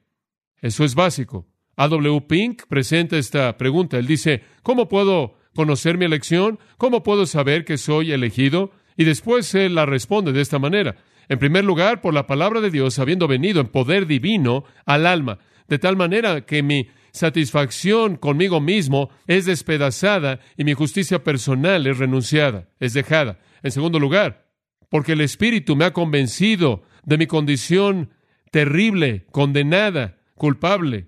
Eso 0.61 0.85
es 0.85 0.95
básico. 0.95 1.47
A.W. 1.75 2.21
Pink 2.21 2.63
presenta 2.69 3.17
esta 3.17 3.57
pregunta. 3.57 3.97
Él 3.97 4.07
dice, 4.07 4.43
¿cómo 4.63 4.87
puedo 4.87 5.40
conocer 5.55 5.97
mi 5.97 6.05
elección? 6.05 6.59
¿Cómo 6.77 7.03
puedo 7.03 7.25
saber 7.25 7.65
que 7.65 7.77
soy 7.77 8.11
elegido? 8.11 8.71
Y 8.97 9.03
después 9.03 9.53
él 9.55 9.75
la 9.75 9.85
responde 9.85 10.31
de 10.31 10.41
esta 10.41 10.59
manera. 10.59 10.95
En 11.29 11.39
primer 11.39 11.63
lugar, 11.63 12.01
por 12.01 12.13
la 12.13 12.27
palabra 12.27 12.61
de 12.61 12.71
Dios 12.71 12.99
habiendo 12.99 13.27
venido 13.27 13.61
en 13.61 13.67
poder 13.67 14.05
divino 14.05 14.65
al 14.85 15.05
alma, 15.05 15.39
de 15.67 15.79
tal 15.79 15.95
manera 15.95 16.41
que 16.41 16.61
mi 16.61 16.89
satisfacción 17.11 18.15
conmigo 18.15 18.59
mismo 18.59 19.09
es 19.27 19.45
despedazada 19.45 20.39
y 20.57 20.63
mi 20.63 20.73
justicia 20.73 21.23
personal 21.23 21.87
es 21.87 21.97
renunciada, 21.97 22.69
es 22.79 22.93
dejada. 22.93 23.39
En 23.63 23.71
segundo 23.71 23.99
lugar, 23.99 24.47
porque 24.89 25.13
el 25.13 25.21
Espíritu 25.21 25.75
me 25.75 25.85
ha 25.85 25.93
convencido 25.93 26.83
de 27.05 27.17
mi 27.17 27.27
condición 27.27 28.09
terrible, 28.51 29.25
condenada, 29.31 30.17
culpable, 30.35 31.07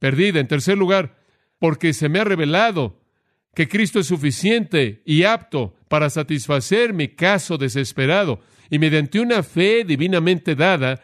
perdida. 0.00 0.40
En 0.40 0.48
tercer 0.48 0.78
lugar, 0.78 1.18
porque 1.58 1.92
se 1.92 2.08
me 2.08 2.20
ha 2.20 2.24
revelado 2.24 3.00
que 3.54 3.68
Cristo 3.68 4.00
es 4.00 4.06
suficiente 4.06 5.02
y 5.04 5.24
apto 5.24 5.74
para 5.88 6.10
satisfacer 6.10 6.92
mi 6.92 7.08
caso 7.08 7.58
desesperado 7.58 8.40
y 8.70 8.78
mediante 8.78 9.20
una 9.20 9.42
fe 9.42 9.84
divinamente 9.84 10.54
dada, 10.54 11.00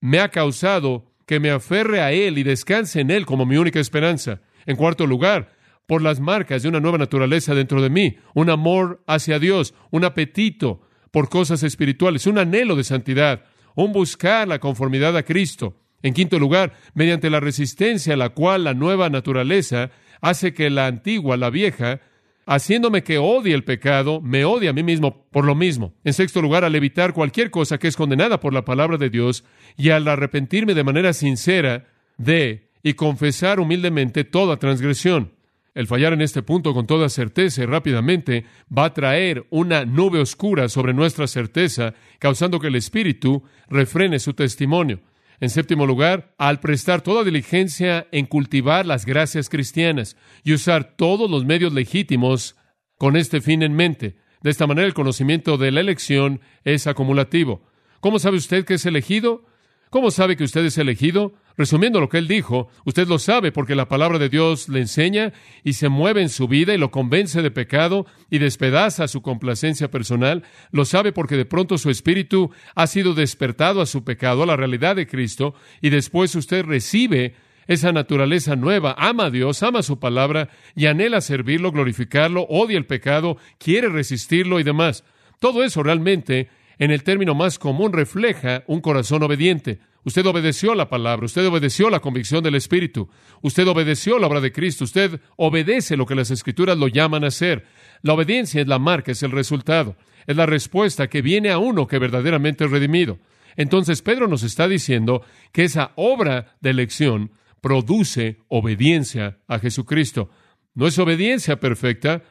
me 0.00 0.20
ha 0.20 0.28
causado 0.28 1.12
que 1.26 1.40
me 1.40 1.50
aferre 1.50 2.00
a 2.00 2.12
Él 2.12 2.38
y 2.38 2.42
descanse 2.42 3.00
en 3.00 3.10
Él 3.10 3.24
como 3.24 3.46
mi 3.46 3.56
única 3.56 3.80
esperanza. 3.80 4.42
En 4.66 4.76
cuarto 4.76 5.06
lugar, 5.06 5.52
por 5.86 6.02
las 6.02 6.20
marcas 6.20 6.62
de 6.62 6.68
una 6.68 6.80
nueva 6.80 6.98
naturaleza 6.98 7.54
dentro 7.54 7.82
de 7.82 7.90
mí, 7.90 8.16
un 8.34 8.50
amor 8.50 9.02
hacia 9.06 9.38
Dios, 9.38 9.74
un 9.90 10.04
apetito 10.04 10.82
por 11.10 11.28
cosas 11.28 11.62
espirituales, 11.62 12.26
un 12.26 12.38
anhelo 12.38 12.76
de 12.76 12.84
santidad, 12.84 13.44
un 13.74 13.92
buscar 13.92 14.48
la 14.48 14.58
conformidad 14.58 15.16
a 15.16 15.22
Cristo. 15.22 15.76
En 16.02 16.12
quinto 16.12 16.38
lugar, 16.38 16.74
mediante 16.94 17.30
la 17.30 17.40
resistencia 17.40 18.14
a 18.14 18.16
la 18.16 18.30
cual 18.30 18.64
la 18.64 18.74
nueva 18.74 19.08
naturaleza 19.08 19.90
hace 20.24 20.54
que 20.54 20.70
la 20.70 20.86
antigua, 20.86 21.36
la 21.36 21.50
vieja, 21.50 22.00
haciéndome 22.46 23.02
que 23.02 23.18
odie 23.18 23.54
el 23.54 23.62
pecado, 23.62 24.22
me 24.22 24.46
odie 24.46 24.70
a 24.70 24.72
mí 24.72 24.82
mismo 24.82 25.26
por 25.30 25.44
lo 25.44 25.54
mismo. 25.54 25.92
En 26.02 26.14
sexto 26.14 26.40
lugar, 26.40 26.64
al 26.64 26.74
evitar 26.74 27.12
cualquier 27.12 27.50
cosa 27.50 27.76
que 27.76 27.88
es 27.88 27.96
condenada 27.96 28.40
por 28.40 28.54
la 28.54 28.64
palabra 28.64 28.96
de 28.96 29.10
Dios 29.10 29.44
y 29.76 29.90
al 29.90 30.08
arrepentirme 30.08 30.72
de 30.72 30.82
manera 30.82 31.12
sincera 31.12 31.84
de 32.16 32.70
y 32.82 32.94
confesar 32.94 33.60
humildemente 33.60 34.24
toda 34.24 34.56
transgresión. 34.56 35.32
El 35.74 35.86
fallar 35.86 36.14
en 36.14 36.22
este 36.22 36.42
punto 36.42 36.72
con 36.72 36.86
toda 36.86 37.10
certeza 37.10 37.62
y 37.62 37.66
rápidamente 37.66 38.46
va 38.76 38.86
a 38.86 38.94
traer 38.94 39.46
una 39.50 39.84
nube 39.84 40.20
oscura 40.20 40.70
sobre 40.70 40.94
nuestra 40.94 41.26
certeza, 41.26 41.92
causando 42.18 42.60
que 42.60 42.68
el 42.68 42.76
Espíritu 42.76 43.42
refrene 43.68 44.18
su 44.20 44.32
testimonio. 44.32 45.00
En 45.40 45.50
séptimo 45.50 45.86
lugar, 45.86 46.34
al 46.38 46.60
prestar 46.60 47.02
toda 47.02 47.24
diligencia 47.24 48.06
en 48.12 48.26
cultivar 48.26 48.86
las 48.86 49.04
gracias 49.04 49.48
cristianas 49.48 50.16
y 50.42 50.54
usar 50.54 50.96
todos 50.96 51.30
los 51.30 51.44
medios 51.44 51.72
legítimos 51.72 52.56
con 52.98 53.16
este 53.16 53.40
fin 53.40 53.62
en 53.62 53.74
mente. 53.74 54.16
De 54.42 54.50
esta 54.50 54.66
manera 54.66 54.86
el 54.86 54.94
conocimiento 54.94 55.56
de 55.56 55.72
la 55.72 55.80
elección 55.80 56.40
es 56.64 56.86
acumulativo. 56.86 57.62
¿Cómo 58.00 58.18
sabe 58.18 58.36
usted 58.36 58.64
que 58.64 58.74
es 58.74 58.86
elegido? 58.86 59.46
¿Cómo 59.94 60.10
sabe 60.10 60.36
que 60.36 60.42
usted 60.42 60.64
es 60.64 60.76
elegido? 60.76 61.34
Resumiendo 61.56 62.00
lo 62.00 62.08
que 62.08 62.18
él 62.18 62.26
dijo, 62.26 62.66
usted 62.84 63.06
lo 63.06 63.20
sabe 63.20 63.52
porque 63.52 63.76
la 63.76 63.86
palabra 63.86 64.18
de 64.18 64.28
Dios 64.28 64.68
le 64.68 64.80
enseña 64.80 65.32
y 65.62 65.74
se 65.74 65.88
mueve 65.88 66.20
en 66.20 66.30
su 66.30 66.48
vida 66.48 66.74
y 66.74 66.78
lo 66.78 66.90
convence 66.90 67.42
de 67.42 67.52
pecado 67.52 68.04
y 68.28 68.38
despedaza 68.38 69.06
su 69.06 69.22
complacencia 69.22 69.92
personal. 69.92 70.42
Lo 70.72 70.84
sabe 70.84 71.12
porque 71.12 71.36
de 71.36 71.44
pronto 71.44 71.78
su 71.78 71.90
espíritu 71.90 72.50
ha 72.74 72.88
sido 72.88 73.14
despertado 73.14 73.80
a 73.80 73.86
su 73.86 74.02
pecado, 74.02 74.42
a 74.42 74.46
la 74.46 74.56
realidad 74.56 74.96
de 74.96 75.06
Cristo, 75.06 75.54
y 75.80 75.90
después 75.90 76.34
usted 76.34 76.64
recibe 76.64 77.36
esa 77.68 77.92
naturaleza 77.92 78.56
nueva, 78.56 78.96
ama 78.98 79.26
a 79.26 79.30
Dios, 79.30 79.62
ama 79.62 79.84
su 79.84 80.00
palabra 80.00 80.48
y 80.74 80.86
anhela 80.86 81.20
servirlo, 81.20 81.70
glorificarlo, 81.70 82.48
odia 82.48 82.78
el 82.78 82.86
pecado, 82.86 83.36
quiere 83.58 83.88
resistirlo 83.90 84.58
y 84.58 84.64
demás. 84.64 85.04
Todo 85.38 85.62
eso 85.62 85.84
realmente 85.84 86.48
en 86.78 86.90
el 86.90 87.02
término 87.02 87.34
más 87.34 87.58
común, 87.58 87.92
refleja 87.92 88.64
un 88.66 88.80
corazón 88.80 89.22
obediente. 89.22 89.80
Usted 90.04 90.26
obedeció 90.26 90.74
la 90.74 90.88
palabra, 90.88 91.24
usted 91.24 91.46
obedeció 91.46 91.88
la 91.88 92.00
convicción 92.00 92.42
del 92.42 92.56
Espíritu, 92.56 93.08
usted 93.40 93.66
obedeció 93.66 94.18
la 94.18 94.26
obra 94.26 94.40
de 94.40 94.52
Cristo, 94.52 94.84
usted 94.84 95.20
obedece 95.36 95.96
lo 95.96 96.04
que 96.04 96.14
las 96.14 96.30
Escrituras 96.30 96.76
lo 96.76 96.88
llaman 96.88 97.24
a 97.24 97.28
hacer. 97.28 97.64
La 98.02 98.12
obediencia 98.12 98.60
es 98.60 98.68
la 98.68 98.78
marca, 98.78 99.12
es 99.12 99.22
el 99.22 99.30
resultado, 99.30 99.96
es 100.26 100.36
la 100.36 100.46
respuesta 100.46 101.08
que 101.08 101.22
viene 101.22 101.50
a 101.50 101.58
uno 101.58 101.86
que 101.86 101.98
verdaderamente 101.98 102.64
es 102.64 102.70
redimido. 102.70 103.18
Entonces 103.56 104.02
Pedro 104.02 104.28
nos 104.28 104.42
está 104.42 104.68
diciendo 104.68 105.22
que 105.52 105.64
esa 105.64 105.92
obra 105.96 106.56
de 106.60 106.70
elección 106.70 107.30
produce 107.62 108.38
obediencia 108.48 109.38
a 109.48 109.58
Jesucristo. 109.58 110.28
No 110.74 110.86
es 110.86 110.98
obediencia 110.98 111.60
perfecta, 111.60 112.22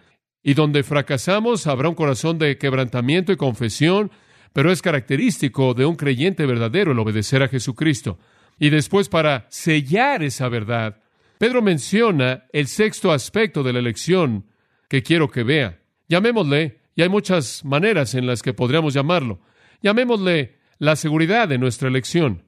y 0.44 0.54
donde 0.54 0.84
fracasamos 0.84 1.66
habrá 1.68 1.88
un 1.88 1.96
corazón 1.96 2.38
de 2.38 2.58
quebrantamiento 2.58 3.32
y 3.32 3.38
confesión, 3.38 4.12
pero 4.54 4.72
es 4.72 4.82
característico 4.82 5.74
de 5.74 5.86
un 5.86 5.96
creyente 5.96 6.46
verdadero 6.46 6.92
el 6.92 7.00
obedecer 7.00 7.42
a 7.44 7.48
Jesucristo. 7.48 8.20
Y 8.60 8.70
después, 8.70 9.10
para 9.10 9.48
sellar 9.50 10.24
esa 10.24 10.48
verdad, 10.48 11.02
Pedro 11.40 11.62
menciona 11.62 12.46
el 12.54 12.68
sexto 12.68 13.12
aspecto 13.12 13.64
de 13.64 13.74
la 13.74 13.80
elección 13.80 14.46
que 14.88 15.02
quiero 15.02 15.30
que 15.30 15.44
vea. 15.44 15.80
Llamémosle, 16.08 16.80
y 16.96 17.02
hay 17.02 17.10
muchas 17.10 17.66
maneras 17.66 18.14
en 18.14 18.28
las 18.28 18.44
que 18.44 18.54
podríamos 18.54 18.94
llamarlo, 18.94 19.42
llamémosle 19.82 20.60
la 20.78 20.96
seguridad 20.96 21.48
de 21.48 21.58
nuestra 21.58 21.88
elección. 21.88 22.44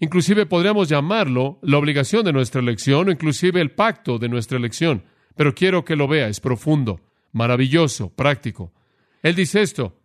Inclusive 0.00 0.46
podríamos 0.46 0.88
llamarlo 0.88 1.58
la 1.62 1.78
obligación 1.78 2.24
de 2.24 2.32
nuestra 2.32 2.60
elección 2.60 3.08
o 3.08 3.10
inclusive 3.10 3.60
el 3.60 3.72
pacto 3.72 4.18
de 4.18 4.28
nuestra 4.28 4.56
elección. 4.56 5.04
Pero 5.34 5.54
quiero 5.54 5.84
que 5.84 5.96
lo 5.96 6.06
vea, 6.06 6.28
es 6.28 6.38
profundo, 6.38 7.00
maravilloso, 7.32 8.14
práctico. 8.14 8.72
Él 9.22 9.34
dice 9.34 9.62
esto, 9.62 9.98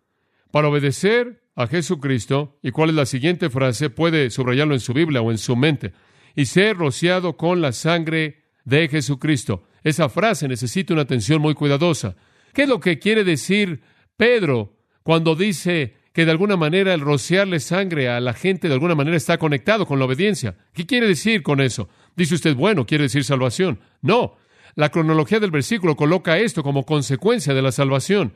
para 0.52 0.68
obedecer 0.68 1.43
a 1.56 1.68
Jesucristo, 1.68 2.58
y 2.62 2.72
cuál 2.72 2.90
es 2.90 2.96
la 2.96 3.06
siguiente 3.06 3.50
frase, 3.50 3.90
puede 3.90 4.30
subrayarlo 4.30 4.74
en 4.74 4.80
su 4.80 4.94
Biblia 4.94 5.22
o 5.22 5.32
en 5.32 5.38
su 5.38 5.56
mente, 5.56 5.94
y 6.36 6.46
ser 6.46 6.78
rociado 6.78 7.38
con 7.38 7.62
la 7.62 7.72
sangre 7.72 8.44
de 8.66 8.88
Jesucristo. 8.88 9.64
Esa 9.84 10.10
frase 10.10 10.48
necesita 10.48 10.94
una 10.94 11.04
atención 11.04 11.42
muy 11.42 11.54
cuidadosa. 11.54 12.16
¿Qué 12.54 12.64
es 12.64 12.70
lo 12.70 12.80
que 12.80 13.00
quiere 13.00 13.24
decir 13.24 13.82
Pedro 14.18 14.78
cuando 15.04 15.36
dice 15.36 15.96
que 16.14 16.26
de 16.26 16.32
alguna 16.32 16.56
manera 16.56 16.94
el 16.94 17.02
rociarle 17.02 17.60
sangre 17.60 18.10
a 18.10 18.20
la 18.20 18.34
gente 18.34 18.68
de 18.68 18.76
alguna 18.76 18.96
manera 18.96 19.18
está 19.18 19.38
conectado 19.38 19.86
con 19.86 20.00
la 20.00 20.06
obediencia? 20.06 20.56
¿Qué 20.74 20.86
quiere 20.86 21.08
decir 21.08 21.44
con 21.44 21.60
eso? 21.60 21.90
Dice 22.16 22.36
usted, 22.36 22.56
bueno, 22.56 22.86
quiere 22.86 23.04
decir 23.04 23.24
salvación. 23.24 23.80
No, 24.02 24.38
la 24.76 24.90
cronología 24.90 25.40
del 25.40 25.52
versículo 25.52 25.96
coloca 25.96 26.38
esto 26.38 26.64
como 26.64 26.86
consecuencia 26.86 27.54
de 27.54 27.62
la 27.62 27.72
salvación. 27.72 28.34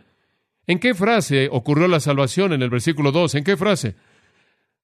¿En 0.67 0.79
qué 0.79 0.93
frase 0.93 1.47
ocurrió 1.51 1.88
la 1.88 2.01
salvación 2.01 2.51
en 2.51 2.62
el 2.62 2.69
versículo 2.69 3.13
2? 3.13 3.36
¿En 3.36 3.43
qué 3.45 3.55
frase? 3.55 3.95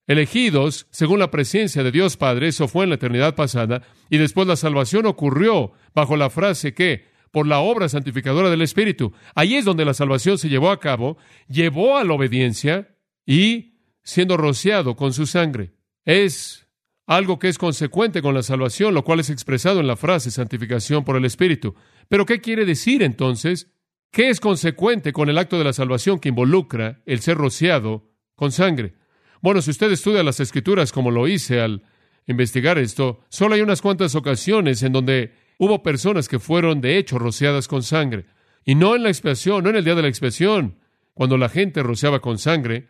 Elegidos 0.08 0.88
según 0.92 1.20
la 1.20 1.30
presencia 1.30 1.84
de 1.84 1.92
Dios 1.92 2.18
Padre, 2.18 2.48
eso 2.48 2.68
fue 2.70 2.86
en 2.86 2.90
la 2.90 2.96
eternidad 2.96 3.36
pasada, 3.36 3.84
y 4.10 4.18
después 4.18 4.48
la 4.48 4.56
salvación 4.56 5.06
ocurrió 5.06 5.74
bajo 5.94 6.18
la 6.18 6.30
frase 6.30 6.74
que, 6.74 7.12
por 7.32 7.48
la 7.48 7.60
obra 7.60 7.90
santificadora 7.90 8.50
del 8.50 8.62
Espíritu. 8.62 9.12
Ahí 9.36 9.56
es 9.56 9.66
donde 9.66 9.86
la 9.86 9.94
salvación 9.94 10.38
se 10.38 10.50
llevó 10.50 10.72
a 10.72 10.80
cabo, 10.80 11.18
llevó 11.48 11.98
a 11.98 12.04
la 12.04 12.14
obediencia 12.14 12.96
y 13.26 13.80
siendo 14.04 14.38
rociado 14.38 14.96
con 14.96 15.14
su 15.14 15.26
sangre. 15.26 15.74
Es 16.06 16.68
algo 17.08 17.40
que 17.40 17.50
es 17.50 17.58
consecuente 17.58 18.22
con 18.22 18.34
la 18.34 18.44
salvación, 18.44 18.94
lo 18.94 19.04
cual 19.04 19.20
es 19.20 19.30
expresado 19.30 19.80
en 19.80 19.88
la 19.88 19.98
frase 19.98 20.32
santificación 20.32 21.04
por 21.04 21.18
el 21.18 21.26
Espíritu. 21.26 21.76
Pero 22.08 22.26
¿qué 22.26 22.40
quiere 22.40 22.66
decir 22.66 23.04
entonces? 23.04 23.73
¿Qué 24.14 24.30
es 24.30 24.40
consecuente 24.40 25.12
con 25.12 25.28
el 25.30 25.40
acto 25.40 25.58
de 25.58 25.64
la 25.64 25.74
salvación 25.74 26.20
que 26.20 26.30
involucra 26.30 27.02
el 27.08 27.20
ser 27.22 27.36
rociado 27.36 28.12
con 28.36 28.52
sangre? 28.52 28.94
Bueno, 29.42 29.60
si 29.64 29.72
usted 29.72 29.92
estudia 29.92 30.22
las 30.22 30.40
escrituras 30.40 30.92
como 30.92 31.10
lo 31.10 31.28
hice 31.28 31.62
al 31.62 31.82
investigar 32.28 32.78
esto, 32.78 33.22
solo 33.30 33.56
hay 33.56 33.62
unas 33.62 33.82
cuantas 33.82 34.14
ocasiones 34.14 34.84
en 34.84 34.94
donde 34.94 35.34
hubo 35.58 35.82
personas 35.82 36.30
que 36.30 36.38
fueron 36.38 36.80
de 36.80 37.00
hecho 37.00 37.18
rociadas 37.18 37.68
con 37.68 37.82
sangre. 37.82 38.28
Y 38.64 38.76
no 38.76 38.96
en 38.96 39.02
la 39.02 39.10
expiación, 39.10 39.64
no 39.64 39.72
en 39.72 39.78
el 39.78 39.84
día 39.84 39.96
de 39.96 40.04
la 40.04 40.10
expiación, 40.10 40.78
cuando 41.16 41.40
la 41.40 41.50
gente 41.50 41.82
rociaba 41.82 42.20
con 42.20 42.38
sangre. 42.38 42.90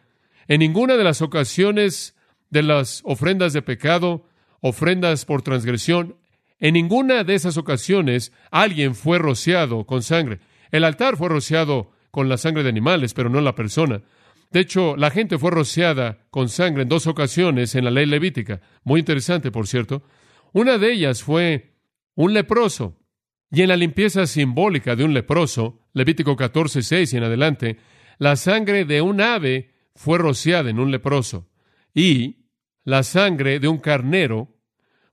En 0.49 0.59
ninguna 0.59 0.97
de 0.97 1.05
las 1.05 1.21
ocasiones 1.21 2.17
de 2.49 2.63
las 2.63 3.01
ofrendas 3.05 3.53
de 3.53 3.61
pecado, 3.61 4.27
ofrendas 4.59 5.23
por 5.23 5.41
transgresión, 5.41 6.17
En 6.59 6.73
ninguna 6.73 7.23
de 7.23 7.35
esas 7.35 7.55
ocasiones 7.57 8.33
alguien 8.51 8.93
fue 8.93 9.19
rociado 9.19 9.85
con 9.85 10.01
sangre. 10.01 10.39
El 10.73 10.85
altar 10.85 11.17
fue 11.17 11.29
rociado 11.29 11.91
con 12.09 12.27
la 12.29 12.37
sangre 12.37 12.63
de 12.63 12.69
animales, 12.69 13.13
pero 13.13 13.29
no 13.29 13.39
la 13.41 13.53
persona. 13.53 14.01
De 14.49 14.59
hecho, 14.59 14.97
la 14.97 15.11
gente 15.11 15.37
fue 15.37 15.51
rociada 15.51 16.25
con 16.31 16.49
sangre 16.49 16.81
en 16.81 16.89
dos 16.89 17.05
ocasiones 17.05 17.75
en 17.75 17.85
la 17.85 17.91
ley 17.91 18.07
levítica. 18.07 18.59
Muy 18.83 18.99
interesante, 18.99 19.51
por 19.51 19.67
cierto. 19.67 20.01
Una 20.51 20.79
de 20.79 20.91
ellas 20.91 21.21
fue 21.21 21.75
un 22.15 22.33
leproso. 22.33 22.97
Y 23.51 23.61
en 23.61 23.67
la 23.67 23.77
limpieza 23.77 24.25
simbólica 24.25 24.95
de 24.95 25.03
un 25.03 25.13
leproso, 25.13 25.79
Levítico 25.93 26.35
14, 26.35 26.81
6 26.81 27.13
y 27.13 27.17
en 27.17 27.23
adelante, 27.23 27.77
la 28.17 28.35
sangre 28.35 28.83
de 28.83 28.99
un 28.99 29.21
ave 29.21 29.75
fue 29.93 30.17
rociada 30.17 30.71
en 30.71 30.79
un 30.79 30.89
leproso. 30.89 31.51
Y 31.93 32.47
la 32.83 33.03
sangre 33.03 33.59
de 33.59 33.67
un 33.67 33.77
carnero 33.77 34.57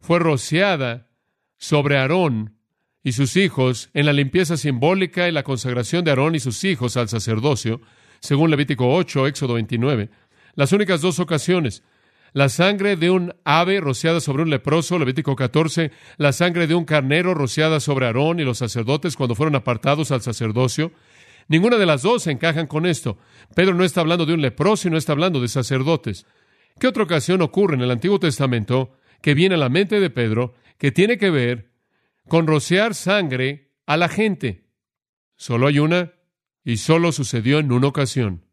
fue 0.01 0.21
rociada 0.21 1.11
sobre 1.59 1.99
Aarón 1.99 2.60
y 3.03 3.13
sus 3.13 3.37
hijos 3.37 3.91
en 3.95 4.07
la 4.07 4.13
limpieza 4.13 4.57
simbólica 4.57 5.29
y 5.29 5.33
la 5.33 5.43
consagración 5.43 6.05
de 6.05 6.11
Aarón 6.11 6.35
y 6.35 6.41
sus 6.41 6.65
hijos 6.65 6.97
al 6.97 7.09
sacerdocio, 7.09 7.81
según 8.21 8.51
Levítico 8.51 8.95
8, 8.95 9.27
Éxodo 9.27 9.55
29. 9.55 10.11
Las 10.55 10.73
únicas 10.73 11.01
dos 11.01 11.19
ocasiones, 11.21 11.83
la 12.33 12.49
sangre 12.49 12.97
de 12.97 13.11
un 13.11 13.35
ave 13.45 13.81
rociada 13.81 14.21
sobre 14.21 14.43
un 14.43 14.51
leproso, 14.51 14.99
Levítico 14.99 15.35
14, 15.35 15.91
la 16.19 16.33
sangre 16.33 16.67
de 16.67 16.75
un 16.75 16.85
carnero 16.85 17.35
rociada 17.35 17.81
sobre 17.81 18.07
Aarón 18.07 18.39
y 18.39 18.45
los 18.45 18.59
sacerdotes 18.59 19.17
cuando 19.17 19.35
fueron 19.35 19.57
apartados 19.57 20.11
al 20.11 20.21
sacerdocio. 20.21 20.93
Ninguna 21.49 21.79
de 21.79 21.87
las 21.87 22.03
dos 22.03 22.27
encajan 22.27 22.67
con 22.67 22.87
esto. 22.87 23.19
Pedro 23.55 23.75
no 23.75 23.83
está 23.83 24.03
hablando 24.03 24.27
de 24.27 24.35
un 24.35 24.43
leproso 24.43 24.87
y 24.87 24.91
no 24.91 24.99
está 24.99 25.13
hablando 25.13 25.41
de 25.41 25.49
sacerdotes. 25.49 26.27
¿Qué 26.79 26.87
otra 26.87 27.03
ocasión 27.03 27.43
ocurre 27.43 27.75
en 27.75 27.81
el 27.81 27.91
Antiguo 27.91 28.21
Testamento 28.21 28.93
que 29.21 29.35
viene 29.35 29.57
a 29.57 29.59
la 29.59 29.69
mente 29.69 29.99
de 29.99 30.11
Pedro 30.11 30.55
que 30.79 30.93
tiene 30.93 31.19
que 31.19 31.31
ver 31.31 31.70
con 32.31 32.47
rociar 32.47 32.95
sangre 32.95 33.73
a 33.87 33.97
la 33.97 34.09
gente? 34.09 34.69
Solo 35.35 35.67
hay 35.67 35.81
una 35.81 36.13
y 36.65 36.77
solo 36.77 37.11
sucedió 37.11 37.59
en 37.59 37.73
una 37.73 37.89
ocasión. 37.89 38.47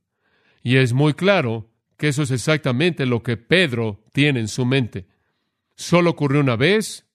Y 0.63 0.77
es 0.77 0.93
muy 0.93 1.13
claro 1.13 1.69
que 1.96 2.07
eso 2.07 2.24
es 2.24 2.31
exactamente 2.31 3.05
lo 3.05 3.22
que 3.22 3.38
Pedro 3.38 4.03
tiene 4.13 4.39
en 4.39 4.48
su 4.48 4.65
mente. 4.65 5.05
Solo 5.75 6.10
ocurrió 6.10 6.41
una 6.41 6.55
vez 6.55 7.07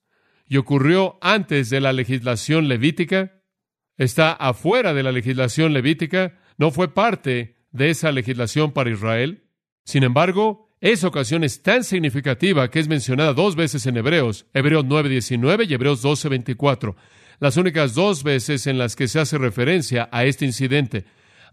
y 0.47 0.57
ocurrió 0.57 1.19
antes 1.21 1.69
de 1.69 1.81
la 1.81 1.93
legislación 1.93 2.69
levítica. 2.69 3.43
Está 3.97 4.31
afuera 4.33 4.95
de 4.95 5.03
la 5.03 5.11
legislación 5.11 5.73
levítica, 5.73 6.39
no 6.59 6.71
fue 6.71 6.95
parte 6.95 7.57
de 7.73 7.91
esa 7.91 8.13
legislación 8.13 8.71
para 8.71 8.91
Israel. 8.91 9.49
Sin 9.85 10.05
embargo, 10.05 10.69
esa 10.83 11.07
ocasión 11.07 11.45
es 11.45 11.63
tan 11.63 11.85
significativa 11.85 12.69
que 12.69 12.81
es 12.81 12.89
mencionada 12.89 13.35
dos 13.35 13.55
veces 13.55 13.87
en 13.87 13.97
Hebreos, 13.97 14.47
Hebreos 14.53 14.85
9:19 14.85 15.65
y 15.69 15.75
Hebreos 15.75 16.03
12:24, 16.03 16.97
las 17.39 17.57
únicas 17.57 17.95
dos 17.95 18.25
veces 18.25 18.67
en 18.67 18.79
las 18.79 18.97
que 18.97 19.07
se 19.07 19.21
hace 19.21 19.39
referencia 19.39 20.09
a 20.11 20.25
este 20.25 20.45
incidente. 20.45 21.05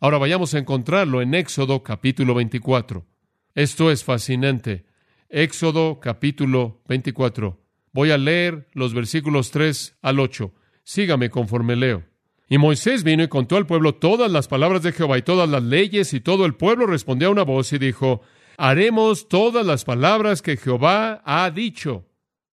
Ahora 0.02 0.18
vayamos 0.18 0.56
a 0.56 0.58
encontrarlo 0.58 1.22
en 1.22 1.36
Éxodo 1.36 1.84
capítulo 1.84 2.34
24. 2.34 3.06
Esto 3.54 3.92
es 3.92 4.04
fascinante. 4.04 4.86
Éxodo 5.30 6.00
capítulo 6.00 6.82
24. 6.88 7.62
Voy 7.94 8.10
a 8.10 8.18
leer 8.18 8.68
los 8.74 8.96
versículos 8.96 9.52
3 9.52 9.98
al 10.02 10.20
8. 10.20 10.52
Sígame 10.84 11.30
conforme 11.30 11.76
leo. 11.76 12.04
Y 12.48 12.58
Moisés 12.58 13.04
vino 13.04 13.22
y 13.22 13.28
contó 13.28 13.58
al 13.58 13.68
pueblo 13.68 13.94
todas 13.94 14.32
las 14.32 14.48
palabras 14.48 14.82
de 14.82 14.92
Jehová 14.92 15.20
y 15.20 15.22
todas 15.22 15.48
las 15.48 15.62
leyes, 15.62 16.16
y 16.16 16.20
todo 16.20 16.48
el 16.48 16.56
pueblo 16.56 16.88
respondió 16.88 17.28
a 17.28 17.32
una 17.32 17.44
voz 17.44 17.72
y 17.74 17.78
dijo, 17.78 18.24
haremos 18.60 19.30
todas 19.30 19.66
las 19.66 19.86
palabras 19.86 20.42
que 20.42 20.58
Jehová 20.58 21.22
ha 21.24 21.50
dicho. 21.50 22.06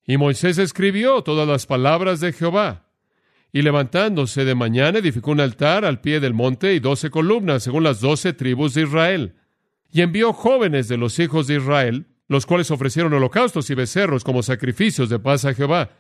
Y 0.06 0.18
Moisés 0.18 0.56
escribió 0.56 1.22
todas 1.22 1.48
las 1.48 1.66
palabras 1.66 2.20
de 2.20 2.32
Jehová. 2.32 2.86
Y 3.52 3.62
levantándose 3.62 4.44
de 4.44 4.54
mañana 4.54 5.00
edificó 5.00 5.32
un 5.32 5.40
altar 5.40 5.84
al 5.84 6.00
pie 6.00 6.20
del 6.20 6.32
monte 6.32 6.74
y 6.74 6.78
doce 6.78 7.10
columnas, 7.10 7.64
según 7.64 7.82
las 7.82 8.00
doce 8.00 8.32
tribus 8.32 8.74
de 8.74 8.82
Israel. 8.82 9.34
Y 9.90 10.02
envió 10.02 10.32
jóvenes 10.32 10.86
de 10.86 10.96
los 10.96 11.18
hijos 11.18 11.48
de 11.48 11.56
Israel, 11.56 12.06
los 12.28 12.46
cuales 12.46 12.70
ofrecieron 12.70 13.12
holocaustos 13.12 13.68
y 13.70 13.74
becerros 13.74 14.22
como 14.22 14.44
sacrificios 14.44 15.08
de 15.08 15.18
paz 15.18 15.44
a 15.44 15.54
Jehová. 15.54 15.90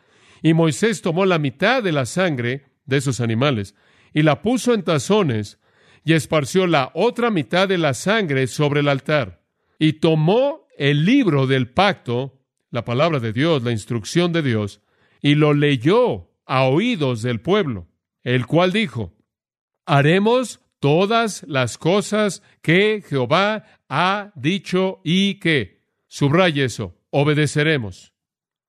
Y 0.40 0.54
Moisés 0.54 1.02
tomó 1.02 1.26
la 1.26 1.40
mitad 1.40 1.82
de 1.82 1.90
la 1.90 2.06
sangre 2.06 2.66
de 2.84 2.98
esos 2.98 3.20
animales 3.20 3.74
y 4.14 4.22
la 4.22 4.40
puso 4.40 4.72
en 4.72 4.84
tazones 4.84 5.58
y 6.04 6.12
esparció 6.12 6.68
la 6.68 6.92
otra 6.94 7.32
mitad 7.32 7.66
de 7.66 7.78
la 7.78 7.92
sangre 7.92 8.46
sobre 8.46 8.80
el 8.80 8.88
altar 8.88 9.35
y 9.78 9.94
tomó 9.94 10.66
el 10.76 11.04
libro 11.04 11.46
del 11.46 11.70
pacto, 11.70 12.42
la 12.70 12.84
palabra 12.84 13.20
de 13.20 13.32
Dios, 13.32 13.62
la 13.62 13.72
instrucción 13.72 14.32
de 14.32 14.42
Dios, 14.42 14.80
y 15.22 15.34
lo 15.34 15.54
leyó 15.54 16.30
a 16.44 16.64
oídos 16.64 17.22
del 17.22 17.40
pueblo, 17.40 17.88
el 18.22 18.46
cual 18.46 18.72
dijo, 18.72 19.16
haremos 19.84 20.60
todas 20.80 21.44
las 21.48 21.78
cosas 21.78 22.42
que 22.62 23.02
Jehová 23.06 23.64
ha 23.88 24.32
dicho 24.34 25.00
y 25.04 25.34
que, 25.40 25.82
subraya 26.06 26.64
eso, 26.64 26.96
obedeceremos. 27.10 28.12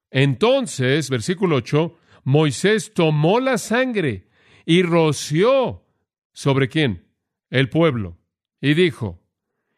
Entonces, 0.09 1.09
versículo 1.09 1.57
8, 1.57 1.97
Moisés 2.23 2.93
tomó 2.93 3.39
la 3.39 3.57
sangre 3.57 4.29
y 4.65 4.83
roció 4.83 5.85
sobre 6.33 6.69
quién? 6.69 7.07
El 7.49 7.69
pueblo. 7.69 8.17
Y 8.61 8.73
dijo, 8.73 9.21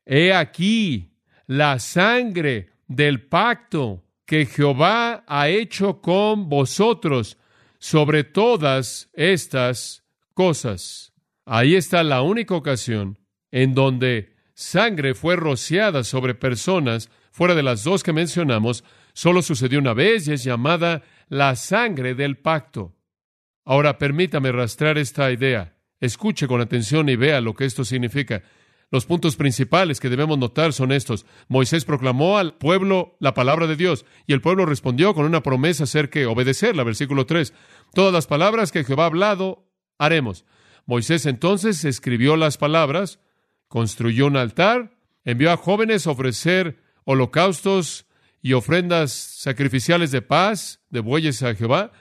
He 0.06 0.34
aquí 0.34 1.10
la 1.50 1.80
sangre 1.80 2.70
del 2.88 3.24
pacto 3.24 4.04
que 4.28 4.46
Jehová 4.46 5.24
ha 5.26 5.50
hecho 5.50 6.00
con 6.00 6.48
vosotros 6.48 7.40
sobre 7.80 8.24
todas 8.24 9.10
estas 9.14 10.04
cosas. 10.36 11.12
Ahí 11.46 11.74
está 11.74 12.04
la 12.04 12.22
única 12.22 12.54
ocasión 12.54 13.18
en 13.50 13.74
donde 13.74 14.36
sangre 14.54 15.16
fue 15.16 15.38
rociada 15.38 16.04
sobre 16.04 16.36
personas, 16.36 17.10
fuera 17.32 17.56
de 17.56 17.64
las 17.64 17.84
dos 17.84 18.04
que 18.04 18.14
mencionamos, 18.14 18.84
solo 19.14 19.42
sucedió 19.42 19.80
una 19.80 19.96
vez 19.96 20.28
y 20.28 20.34
es 20.34 20.44
llamada 20.44 21.02
la 21.30 21.56
sangre 21.56 22.14
del 22.14 22.38
pacto. 22.38 22.94
Ahora 23.66 23.98
permítame 23.98 24.52
rastrear 24.52 25.00
esta 25.00 25.32
idea. 25.32 25.76
Escuche 26.00 26.48
con 26.48 26.62
atención 26.62 27.10
y 27.10 27.16
vea 27.16 27.42
lo 27.42 27.56
que 27.56 27.66
esto 27.66 27.84
significa. 27.84 28.44
Los 28.92 29.06
puntos 29.06 29.36
principales 29.36 30.00
que 30.00 30.10
debemos 30.10 30.38
notar 30.38 30.74
son 30.74 30.92
estos. 30.92 31.26
Moisés 31.48 31.86
proclamó 31.86 32.40
al 32.40 32.56
pueblo 32.56 33.16
la 33.20 33.36
palabra 33.36 33.68
de 33.68 33.76
Dios 33.76 34.06
y 34.26 34.34
el 34.34 34.42
pueblo 34.42 34.66
respondió 34.66 35.14
con 35.14 35.26
una 35.26 35.44
promesa 35.44 35.84
acerca 35.84 36.20
de 36.20 36.26
obedecerla. 36.26 36.84
Versículo 36.84 37.28
3. 37.28 37.54
Todas 37.94 38.12
las 38.14 38.26
palabras 38.26 38.72
que 38.72 38.84
Jehová 38.84 39.04
ha 39.04 39.08
hablado, 39.08 39.70
haremos. 40.00 40.44
Moisés 40.88 41.28
entonces 41.28 41.86
escribió 41.86 42.36
las 42.36 42.58
palabras, 42.58 43.20
construyó 43.68 44.26
un 44.26 44.38
altar, 44.38 44.98
envió 45.24 45.52
a 45.52 45.58
jóvenes 45.58 46.08
a 46.08 46.12
ofrecer 46.12 46.80
holocaustos 47.04 48.08
y 48.42 48.54
ofrendas 48.54 49.12
sacrificiales 49.12 50.10
de 50.10 50.24
paz, 50.24 50.82
de 50.90 51.02
bueyes 51.02 51.44
a 51.44 51.54
Jehová, 51.54 51.92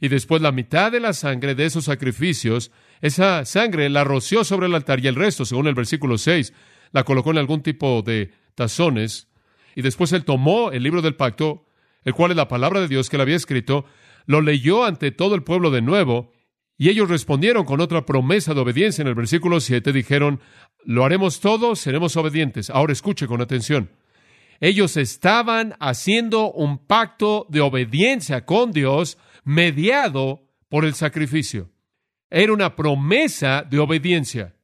y 0.00 0.08
después 0.08 0.40
la 0.40 0.52
mitad 0.52 0.92
de 0.92 1.00
la 1.00 1.12
sangre 1.12 1.54
de 1.54 1.66
esos 1.66 1.84
sacrificios 1.84 2.70
esa 3.00 3.44
sangre 3.44 3.88
la 3.88 4.04
roció 4.04 4.44
sobre 4.44 4.66
el 4.66 4.74
altar 4.74 5.00
y 5.00 5.06
el 5.06 5.14
resto, 5.14 5.44
según 5.44 5.66
el 5.66 5.74
versículo 5.74 6.18
6, 6.18 6.52
la 6.92 7.04
colocó 7.04 7.30
en 7.30 7.38
algún 7.38 7.62
tipo 7.62 8.02
de 8.02 8.32
tazones. 8.54 9.28
Y 9.74 9.82
después 9.82 10.12
él 10.12 10.24
tomó 10.24 10.72
el 10.72 10.82
libro 10.82 11.02
del 11.02 11.14
pacto, 11.14 11.66
el 12.04 12.14
cual 12.14 12.32
es 12.32 12.36
la 12.36 12.48
palabra 12.48 12.80
de 12.80 12.88
Dios 12.88 13.08
que 13.08 13.16
él 13.16 13.22
había 13.22 13.36
escrito, 13.36 13.84
lo 14.26 14.40
leyó 14.40 14.84
ante 14.84 15.10
todo 15.10 15.34
el 15.34 15.42
pueblo 15.42 15.70
de 15.70 15.82
nuevo, 15.82 16.32
y 16.76 16.90
ellos 16.90 17.08
respondieron 17.08 17.64
con 17.64 17.80
otra 17.80 18.06
promesa 18.06 18.54
de 18.54 18.60
obediencia 18.60 19.02
en 19.02 19.08
el 19.08 19.14
versículo 19.14 19.60
7, 19.60 19.92
dijeron, 19.92 20.40
lo 20.84 21.04
haremos 21.04 21.40
todo, 21.40 21.74
seremos 21.74 22.16
obedientes. 22.16 22.70
Ahora 22.70 22.92
escuche 22.92 23.26
con 23.26 23.40
atención. 23.40 23.90
Ellos 24.60 24.96
estaban 24.96 25.74
haciendo 25.80 26.52
un 26.52 26.78
pacto 26.78 27.46
de 27.48 27.60
obediencia 27.60 28.44
con 28.44 28.72
Dios 28.72 29.18
mediado 29.44 30.48
por 30.68 30.84
el 30.84 30.94
sacrificio. 30.94 31.70
Era 32.30 32.52
una 32.52 32.76
promesa 32.76 33.62
de 33.68 33.78
obediencia. 33.78 34.54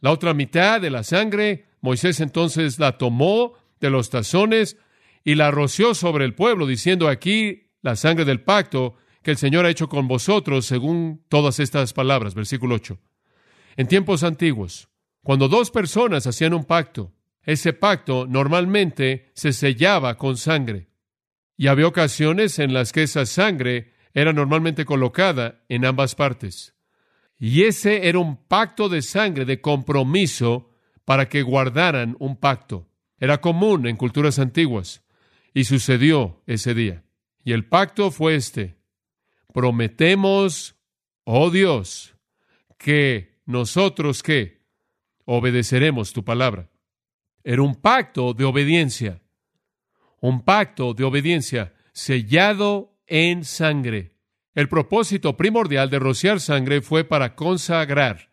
La 0.00 0.10
otra 0.12 0.34
mitad 0.34 0.80
de 0.80 0.90
la 0.90 1.02
sangre, 1.02 1.66
Moisés 1.80 2.20
entonces 2.20 2.78
la 2.78 2.98
tomó 2.98 3.54
de 3.80 3.90
los 3.90 4.10
tazones 4.10 4.76
y 5.24 5.34
la 5.34 5.50
roció 5.50 5.94
sobre 5.94 6.24
el 6.24 6.34
pueblo, 6.34 6.66
diciendo 6.66 7.08
aquí 7.08 7.70
la 7.82 7.96
sangre 7.96 8.24
del 8.24 8.42
pacto 8.42 8.96
que 9.22 9.32
el 9.32 9.36
Señor 9.36 9.66
ha 9.66 9.70
hecho 9.70 9.88
con 9.88 10.08
vosotros, 10.08 10.66
según 10.66 11.24
todas 11.28 11.60
estas 11.60 11.92
palabras. 11.92 12.34
Versículo 12.34 12.76
8. 12.76 12.98
En 13.76 13.86
tiempos 13.86 14.22
antiguos, 14.22 14.88
cuando 15.22 15.48
dos 15.48 15.70
personas 15.70 16.26
hacían 16.26 16.54
un 16.54 16.64
pacto, 16.64 17.12
ese 17.42 17.72
pacto 17.72 18.26
normalmente 18.26 19.30
se 19.34 19.52
sellaba 19.52 20.16
con 20.16 20.36
sangre. 20.36 20.88
Y 21.56 21.66
había 21.66 21.86
ocasiones 21.86 22.58
en 22.58 22.72
las 22.72 22.92
que 22.92 23.02
esa 23.02 23.26
sangre 23.26 23.94
era 24.14 24.32
normalmente 24.32 24.84
colocada 24.84 25.64
en 25.68 25.84
ambas 25.84 26.14
partes. 26.14 26.74
Y 27.38 27.64
ese 27.64 28.08
era 28.08 28.18
un 28.18 28.36
pacto 28.36 28.88
de 28.88 29.02
sangre, 29.02 29.44
de 29.44 29.60
compromiso, 29.60 30.70
para 31.04 31.28
que 31.28 31.42
guardaran 31.42 32.16
un 32.18 32.36
pacto. 32.36 32.88
Era 33.18 33.40
común 33.40 33.86
en 33.86 33.96
culturas 33.96 34.38
antiguas. 34.38 35.04
Y 35.54 35.64
sucedió 35.64 36.42
ese 36.46 36.74
día. 36.74 37.04
Y 37.44 37.52
el 37.52 37.66
pacto 37.66 38.10
fue 38.10 38.34
este. 38.34 38.76
prometemos, 39.54 40.76
oh 41.24 41.50
Dios, 41.50 42.14
que 42.76 43.40
nosotros 43.46 44.22
que 44.22 44.62
obedeceremos 45.24 46.12
tu 46.12 46.24
palabra. 46.24 46.70
Era 47.42 47.62
un 47.62 47.74
pacto 47.76 48.34
de 48.34 48.44
obediencia, 48.44 49.22
un 50.20 50.42
pacto 50.42 50.92
de 50.92 51.04
obediencia 51.04 51.74
sellado 51.92 52.98
en 53.06 53.44
sangre. 53.44 54.17
El 54.58 54.68
propósito 54.68 55.36
primordial 55.36 55.88
de 55.88 56.00
rociar 56.00 56.40
sangre 56.40 56.80
fue 56.82 57.04
para 57.04 57.36
consagrar, 57.36 58.28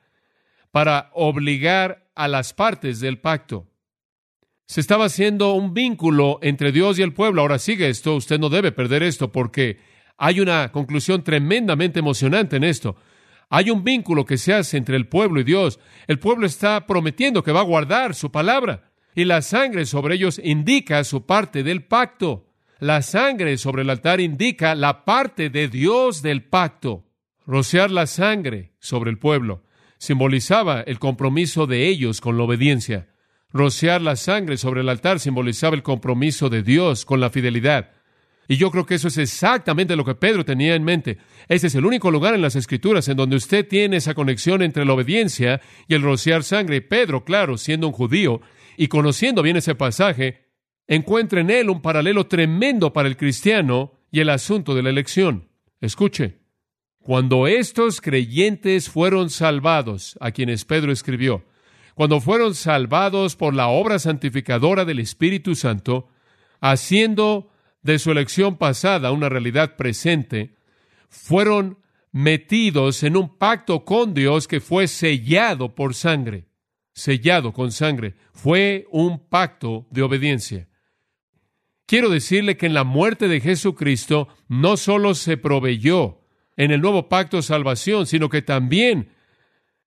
para 0.71 1.11
obligar 1.13 2.09
a 2.15 2.27
las 2.27 2.51
partes 2.51 2.99
del 2.99 3.19
pacto. 3.19 3.67
Se 4.65 4.81
estaba 4.81 5.05
haciendo 5.05 5.53
un 5.53 5.75
vínculo 5.75 6.39
entre 6.41 6.71
Dios 6.71 6.97
y 6.97 7.03
el 7.03 7.13
pueblo. 7.13 7.41
Ahora 7.43 7.59
sigue 7.59 7.89
esto, 7.89 8.15
usted 8.15 8.39
no 8.39 8.49
debe 8.49 8.71
perder 8.71 9.03
esto 9.03 9.31
porque 9.31 9.77
hay 10.17 10.39
una 10.39 10.71
conclusión 10.71 11.23
tremendamente 11.23 11.99
emocionante 11.99 12.55
en 12.55 12.63
esto. 12.63 12.95
Hay 13.51 13.69
un 13.69 13.83
vínculo 13.83 14.25
que 14.25 14.39
se 14.39 14.51
hace 14.51 14.77
entre 14.77 14.95
el 14.95 15.07
pueblo 15.07 15.41
y 15.41 15.43
Dios. 15.43 15.79
El 16.07 16.17
pueblo 16.17 16.47
está 16.47 16.87
prometiendo 16.87 17.43
que 17.43 17.51
va 17.51 17.59
a 17.59 17.65
guardar 17.65 18.15
su 18.15 18.31
palabra 18.31 18.91
y 19.13 19.25
la 19.25 19.43
sangre 19.43 19.85
sobre 19.85 20.15
ellos 20.15 20.41
indica 20.43 21.03
su 21.03 21.27
parte 21.27 21.61
del 21.61 21.83
pacto. 21.83 22.47
La 22.79 23.01
sangre 23.01 23.57
sobre 23.57 23.83
el 23.83 23.89
altar 23.89 24.19
indica 24.19 24.75
la 24.75 25.05
parte 25.05 25.49
de 25.49 25.69
Dios 25.69 26.21
del 26.21 26.43
pacto. 26.43 27.05
Rociar 27.47 27.89
la 27.89 28.05
sangre 28.05 28.73
sobre 28.79 29.11
el 29.11 29.17
pueblo 29.17 29.63
simbolizaba 29.97 30.81
el 30.81 30.99
compromiso 30.99 31.67
de 31.67 31.87
ellos 31.87 32.19
con 32.19 32.37
la 32.37 32.43
obediencia. 32.43 33.07
Rociar 33.53 34.01
la 34.01 34.17
sangre 34.17 34.57
sobre 34.57 34.81
el 34.81 34.89
altar 34.89 35.21
simbolizaba 35.21 35.73
el 35.73 35.83
compromiso 35.83 36.49
de 36.49 36.63
Dios 36.63 37.05
con 37.05 37.21
la 37.21 37.29
fidelidad. 37.29 37.91
Y 38.49 38.57
yo 38.57 38.71
creo 38.71 38.85
que 38.85 38.95
eso 38.95 39.07
es 39.07 39.17
exactamente 39.17 39.95
lo 39.95 40.03
que 40.03 40.15
Pedro 40.15 40.43
tenía 40.43 40.75
en 40.75 40.83
mente. 40.83 41.17
Ese 41.47 41.67
es 41.67 41.75
el 41.75 41.85
único 41.85 42.11
lugar 42.11 42.35
en 42.35 42.41
las 42.41 42.57
Escrituras 42.57 43.07
en 43.07 43.15
donde 43.15 43.37
usted 43.37 43.65
tiene 43.65 43.97
esa 43.97 44.13
conexión 44.13 44.61
entre 44.61 44.83
la 44.83 44.93
obediencia 44.93 45.61
y 45.87 45.95
el 45.95 46.01
rociar 46.01 46.43
sangre. 46.43 46.81
Pedro, 46.81 47.23
claro, 47.23 47.57
siendo 47.57 47.87
un 47.87 47.93
judío 47.93 48.41
y 48.75 48.89
conociendo 48.89 49.41
bien 49.41 49.55
ese 49.55 49.75
pasaje, 49.75 50.44
encuentra 50.87 51.41
en 51.41 51.49
él 51.49 51.69
un 51.69 51.81
paralelo 51.81 52.27
tremendo 52.27 52.93
para 52.93 53.07
el 53.07 53.17
cristiano 53.17 53.93
y 54.11 54.19
el 54.19 54.29
asunto 54.29 54.75
de 54.75 54.83
la 54.83 54.89
elección. 54.89 55.49
Escuche, 55.81 56.39
cuando 56.99 57.47
estos 57.47 58.01
creyentes 58.01 58.89
fueron 58.89 59.29
salvados, 59.29 60.17
a 60.21 60.31
quienes 60.31 60.65
Pedro 60.65 60.91
escribió, 60.91 61.43
cuando 61.93 62.19
fueron 62.19 62.55
salvados 62.55 63.35
por 63.35 63.53
la 63.53 63.67
obra 63.67 63.99
santificadora 63.99 64.85
del 64.85 64.99
Espíritu 64.99 65.55
Santo, 65.55 66.09
haciendo 66.61 67.51
de 67.83 67.99
su 67.99 68.11
elección 68.11 68.57
pasada 68.57 69.11
una 69.11 69.29
realidad 69.29 69.75
presente, 69.75 70.55
fueron 71.07 71.77
metidos 72.11 73.03
en 73.03 73.15
un 73.17 73.37
pacto 73.37 73.85
con 73.85 74.13
Dios 74.13 74.47
que 74.47 74.59
fue 74.59 74.87
sellado 74.87 75.75
por 75.75 75.93
sangre, 75.93 76.47
sellado 76.93 77.53
con 77.53 77.71
sangre. 77.71 78.15
Fue 78.33 78.87
un 78.91 79.19
pacto 79.19 79.85
de 79.91 80.01
obediencia. 80.01 80.67
Quiero 81.85 82.09
decirle 82.09 82.57
que 82.57 82.65
en 82.65 82.73
la 82.73 82.83
muerte 82.83 83.27
de 83.27 83.39
Jesucristo 83.39 84.27
no 84.47 84.75
solo 84.75 85.13
se 85.13 85.37
proveyó 85.37 86.21
en 86.57 86.71
el 86.71 86.81
nuevo 86.81 87.09
pacto 87.09 87.41
salvación, 87.41 88.07
sino 88.07 88.29
que 88.29 88.41
también 88.41 89.11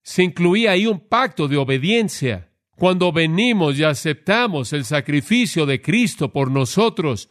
se 0.02 0.22
incluía 0.22 0.72
ahí 0.72 0.86
un 0.86 1.00
pacto 1.00 1.48
de 1.48 1.56
obediencia. 1.56 2.50
Cuando 2.76 3.10
venimos 3.10 3.78
y 3.78 3.84
aceptamos 3.84 4.72
el 4.72 4.84
sacrificio 4.84 5.66
de 5.66 5.82
Cristo 5.82 6.32
por 6.32 6.50
nosotros, 6.50 7.28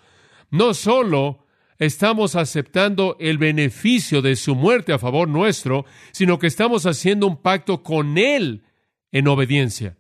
no 0.51 0.73
solo 0.73 1.45
estamos 1.79 2.35
aceptando 2.35 3.15
el 3.19 3.37
beneficio 3.37 4.21
de 4.21 4.35
su 4.35 4.55
muerte 4.55 4.91
a 4.91 4.99
favor 4.99 5.29
nuestro, 5.29 5.85
sino 6.11 6.39
que 6.39 6.47
estamos 6.47 6.85
haciendo 6.85 7.27
un 7.27 7.41
pacto 7.41 7.83
con 7.83 8.17
Él 8.17 8.63
en 9.13 9.27
obediencia. 9.29 9.97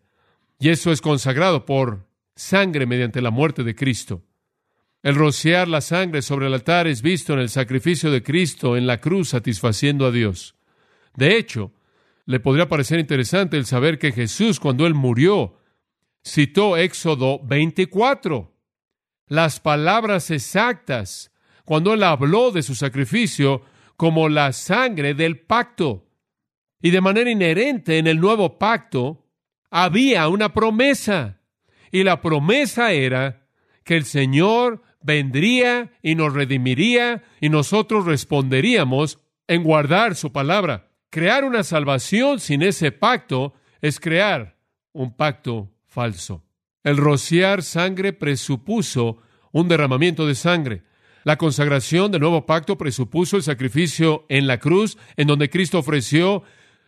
Y 0.59 0.69
eso 0.69 0.91
es 0.91 0.99
consagrado 0.99 1.65
por 1.65 2.09
sangre 2.35 2.85
mediante 2.85 3.21
la 3.21 3.31
muerte 3.31 3.63
de 3.63 3.75
Cristo. 3.75 4.26
El 5.07 5.15
rociar 5.15 5.69
la 5.69 5.79
sangre 5.79 6.21
sobre 6.21 6.47
el 6.47 6.53
altar 6.53 6.85
es 6.85 7.01
visto 7.01 7.31
en 7.31 7.39
el 7.39 7.47
sacrificio 7.47 8.11
de 8.11 8.21
Cristo 8.21 8.75
en 8.75 8.85
la 8.85 8.99
cruz 8.99 9.29
satisfaciendo 9.29 10.05
a 10.05 10.11
Dios. 10.11 10.57
De 11.15 11.37
hecho, 11.37 11.71
le 12.25 12.41
podría 12.41 12.67
parecer 12.67 12.99
interesante 12.99 13.55
el 13.55 13.65
saber 13.65 13.99
que 13.99 14.11
Jesús, 14.11 14.59
cuando 14.59 14.85
él 14.85 14.95
murió, 14.95 15.59
citó 16.25 16.75
Éxodo 16.75 17.39
24, 17.41 18.53
las 19.27 19.61
palabras 19.61 20.29
exactas, 20.29 21.31
cuando 21.63 21.93
él 21.93 22.03
habló 22.03 22.51
de 22.51 22.61
su 22.61 22.75
sacrificio 22.75 23.61
como 23.95 24.27
la 24.27 24.51
sangre 24.51 25.13
del 25.13 25.39
pacto. 25.39 26.05
Y 26.81 26.89
de 26.89 26.99
manera 26.99 27.31
inherente 27.31 27.97
en 27.97 28.07
el 28.07 28.19
nuevo 28.19 28.59
pacto 28.59 29.25
había 29.71 30.27
una 30.27 30.53
promesa. 30.53 31.39
Y 31.93 32.03
la 32.03 32.19
promesa 32.19 32.91
era 32.91 33.47
que 33.85 33.95
el 33.95 34.03
Señor 34.03 34.83
vendría 35.01 35.91
y 36.01 36.15
nos 36.15 36.33
redimiría 36.33 37.23
y 37.39 37.49
nosotros 37.49 38.05
responderíamos 38.05 39.19
en 39.47 39.63
guardar 39.63 40.15
su 40.15 40.31
palabra. 40.31 40.89
Crear 41.09 41.45
una 41.45 41.63
salvación 41.63 42.39
sin 42.39 42.61
ese 42.61 42.91
pacto 42.91 43.53
es 43.81 43.99
crear 43.99 44.57
un 44.91 45.15
pacto 45.15 45.71
falso. 45.85 46.43
El 46.83 46.97
rociar 46.97 47.63
sangre 47.63 48.13
presupuso 48.13 49.17
un 49.51 49.67
derramamiento 49.67 50.27
de 50.27 50.35
sangre. 50.35 50.83
La 51.23 51.37
consagración 51.37 52.11
del 52.11 52.21
nuevo 52.21 52.45
pacto 52.45 52.77
presupuso 52.77 53.37
el 53.37 53.43
sacrificio 53.43 54.25
en 54.29 54.47
la 54.47 54.59
cruz, 54.59 54.97
en 55.17 55.27
donde 55.27 55.49
Cristo 55.49 55.79
ofreció 55.79 56.43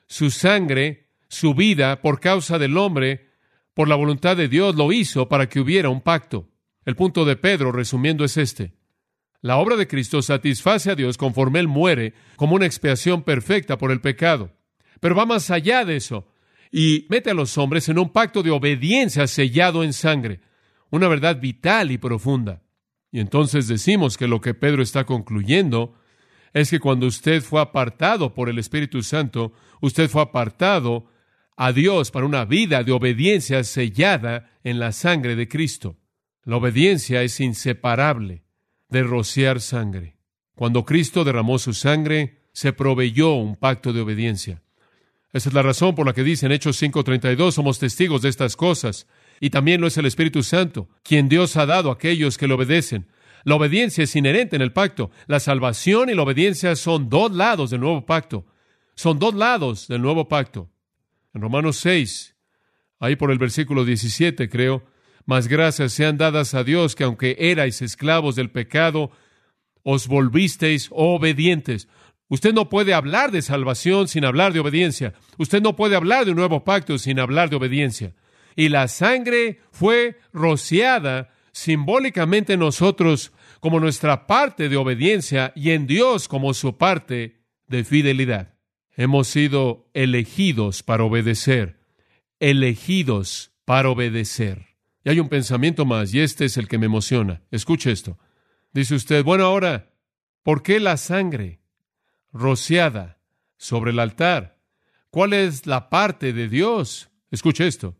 su 0.07 0.31
sangre, 0.31 1.07
su 1.27 1.53
vida, 1.53 2.01
por 2.01 2.19
causa 2.19 2.57
del 2.57 2.77
hombre, 2.77 3.29
por 3.73 3.87
la 3.87 3.95
voluntad 3.95 4.37
de 4.37 4.47
Dios 4.47 4.75
lo 4.75 4.91
hizo 4.91 5.29
para 5.29 5.47
que 5.47 5.59
hubiera 5.59 5.89
un 5.89 6.01
pacto. 6.01 6.47
El 6.85 6.95
punto 6.95 7.25
de 7.25 7.35
Pedro, 7.35 7.71
resumiendo, 7.71 8.23
es 8.23 8.37
este. 8.37 8.73
La 9.41 9.57
obra 9.57 9.75
de 9.75 9.87
Cristo 9.87 10.21
satisface 10.21 10.91
a 10.91 10.95
Dios 10.95 11.17
conforme 11.17 11.59
Él 11.59 11.67
muere 11.67 12.13
como 12.35 12.55
una 12.55 12.65
expiación 12.65 13.23
perfecta 13.23 13.77
por 13.77 13.91
el 13.91 14.01
pecado. 14.01 14.51
Pero 14.99 15.15
va 15.15 15.25
más 15.25 15.49
allá 15.49 15.85
de 15.85 15.95
eso 15.95 16.27
y 16.71 17.07
mete 17.09 17.31
a 17.31 17.33
los 17.33 17.57
hombres 17.57 17.89
en 17.89 17.97
un 17.97 18.09
pacto 18.09 18.43
de 18.43 18.51
obediencia 18.51 19.27
sellado 19.27 19.83
en 19.83 19.93
sangre, 19.93 20.41
una 20.91 21.07
verdad 21.07 21.39
vital 21.39 21.91
y 21.91 21.97
profunda. 21.97 22.63
Y 23.11 23.19
entonces 23.19 23.67
decimos 23.67 24.17
que 24.17 24.27
lo 24.27 24.39
que 24.41 24.53
Pedro 24.53 24.83
está 24.83 25.05
concluyendo 25.05 25.95
es 26.53 26.69
que 26.69 26.79
cuando 26.79 27.07
usted 27.07 27.41
fue 27.41 27.61
apartado 27.61 28.33
por 28.33 28.49
el 28.49 28.59
Espíritu 28.59 29.01
Santo, 29.01 29.53
usted 29.81 30.09
fue 30.09 30.21
apartado 30.21 31.07
a 31.55 31.71
Dios 31.73 32.11
para 32.11 32.25
una 32.25 32.45
vida 32.45 32.83
de 32.83 32.91
obediencia 32.91 33.63
sellada 33.63 34.51
en 34.63 34.79
la 34.79 34.91
sangre 34.91 35.35
de 35.35 35.47
Cristo. 35.47 35.97
La 36.43 36.57
obediencia 36.57 37.21
es 37.21 37.39
inseparable 37.39 38.43
de 38.89 39.03
rociar 39.03 39.61
sangre. 39.61 40.17
Cuando 40.55 40.85
Cristo 40.85 41.23
derramó 41.23 41.59
su 41.59 41.73
sangre, 41.73 42.41
se 42.53 42.73
proveyó 42.73 43.33
un 43.33 43.55
pacto 43.55 43.93
de 43.93 44.01
obediencia. 44.01 44.61
Esa 45.31 45.49
es 45.49 45.53
la 45.53 45.61
razón 45.61 45.95
por 45.95 46.05
la 46.07 46.13
que 46.13 46.23
dice 46.23 46.47
en 46.47 46.51
Hechos 46.51 46.81
5:32, 46.81 47.53
somos 47.53 47.77
testigos 47.77 48.21
de 48.21 48.29
estas 48.29 48.55
cosas, 48.55 49.07
y 49.39 49.51
también 49.51 49.79
lo 49.79 49.87
es 49.87 49.97
el 49.97 50.05
Espíritu 50.05 50.41
Santo, 50.43 50.89
quien 51.03 51.29
Dios 51.29 51.55
ha 51.55 51.65
dado 51.65 51.89
a 51.89 51.93
aquellos 51.93 52.37
que 52.37 52.47
le 52.47 52.55
obedecen. 52.55 53.07
La 53.43 53.55
obediencia 53.55 54.03
es 54.03 54.15
inherente 54.15 54.55
en 54.55 54.61
el 54.61 54.73
pacto. 54.73 55.11
La 55.27 55.39
salvación 55.39 56.09
y 56.09 56.15
la 56.15 56.23
obediencia 56.23 56.75
son 56.75 57.09
dos 57.09 57.31
lados 57.31 57.69
del 57.69 57.81
nuevo 57.81 58.05
pacto. 58.05 58.45
Son 58.95 59.17
dos 59.17 59.33
lados 59.33 59.87
del 59.87 60.01
nuevo 60.01 60.27
pacto. 60.27 60.69
En 61.33 61.41
Romanos 61.41 61.77
6, 61.77 62.35
ahí 62.99 63.15
por 63.15 63.31
el 63.31 63.37
versículo 63.37 63.85
17, 63.85 64.49
creo, 64.49 64.83
mas 65.29 65.47
gracias 65.47 65.93
sean 65.93 66.17
dadas 66.17 66.55
a 66.55 66.63
Dios 66.63 66.95
que 66.95 67.03
aunque 67.03 67.35
erais 67.37 67.83
esclavos 67.83 68.35
del 68.35 68.49
pecado, 68.49 69.11
os 69.83 70.07
volvisteis 70.07 70.89
obedientes. 70.89 71.87
Usted 72.29 72.51
no 72.51 72.67
puede 72.67 72.95
hablar 72.95 73.29
de 73.29 73.43
salvación 73.43 74.07
sin 74.07 74.25
hablar 74.25 74.53
de 74.53 74.59
obediencia. 74.59 75.13
Usted 75.37 75.61
no 75.61 75.75
puede 75.75 75.95
hablar 75.95 76.25
de 76.25 76.31
un 76.31 76.37
nuevo 76.37 76.63
pacto 76.63 76.97
sin 76.97 77.19
hablar 77.19 77.51
de 77.51 77.57
obediencia. 77.57 78.15
Y 78.55 78.69
la 78.69 78.87
sangre 78.87 79.59
fue 79.71 80.17
rociada 80.33 81.29
simbólicamente 81.51 82.53
en 82.53 82.61
nosotros 82.61 83.31
como 83.59 83.79
nuestra 83.79 84.25
parte 84.25 84.67
de 84.67 84.77
obediencia 84.77 85.53
y 85.55 85.69
en 85.69 85.85
Dios 85.85 86.27
como 86.27 86.55
su 86.55 86.75
parte 86.79 87.43
de 87.67 87.83
fidelidad. 87.83 88.55
Hemos 88.97 89.27
sido 89.27 89.91
elegidos 89.93 90.81
para 90.81 91.03
obedecer, 91.03 91.77
elegidos 92.39 93.51
para 93.63 93.91
obedecer. 93.91 94.68
Y 95.03 95.09
hay 95.09 95.19
un 95.19 95.29
pensamiento 95.29 95.85
más, 95.85 96.13
y 96.13 96.19
este 96.19 96.45
es 96.45 96.57
el 96.57 96.67
que 96.67 96.77
me 96.77 96.87
emociona. 96.87 97.41
Escuche 97.51 97.91
esto. 97.91 98.17
Dice 98.73 98.95
usted, 98.95 99.23
bueno, 99.23 99.45
ahora, 99.45 99.91
¿por 100.43 100.61
qué 100.61 100.79
la 100.79 100.97
sangre 100.97 101.61
rociada 102.31 103.19
sobre 103.57 103.91
el 103.91 103.99
altar? 103.99 104.59
¿Cuál 105.09 105.33
es 105.33 105.65
la 105.65 105.89
parte 105.89 106.33
de 106.33 106.47
Dios? 106.47 107.09
Escuche 107.31 107.67
esto. 107.67 107.97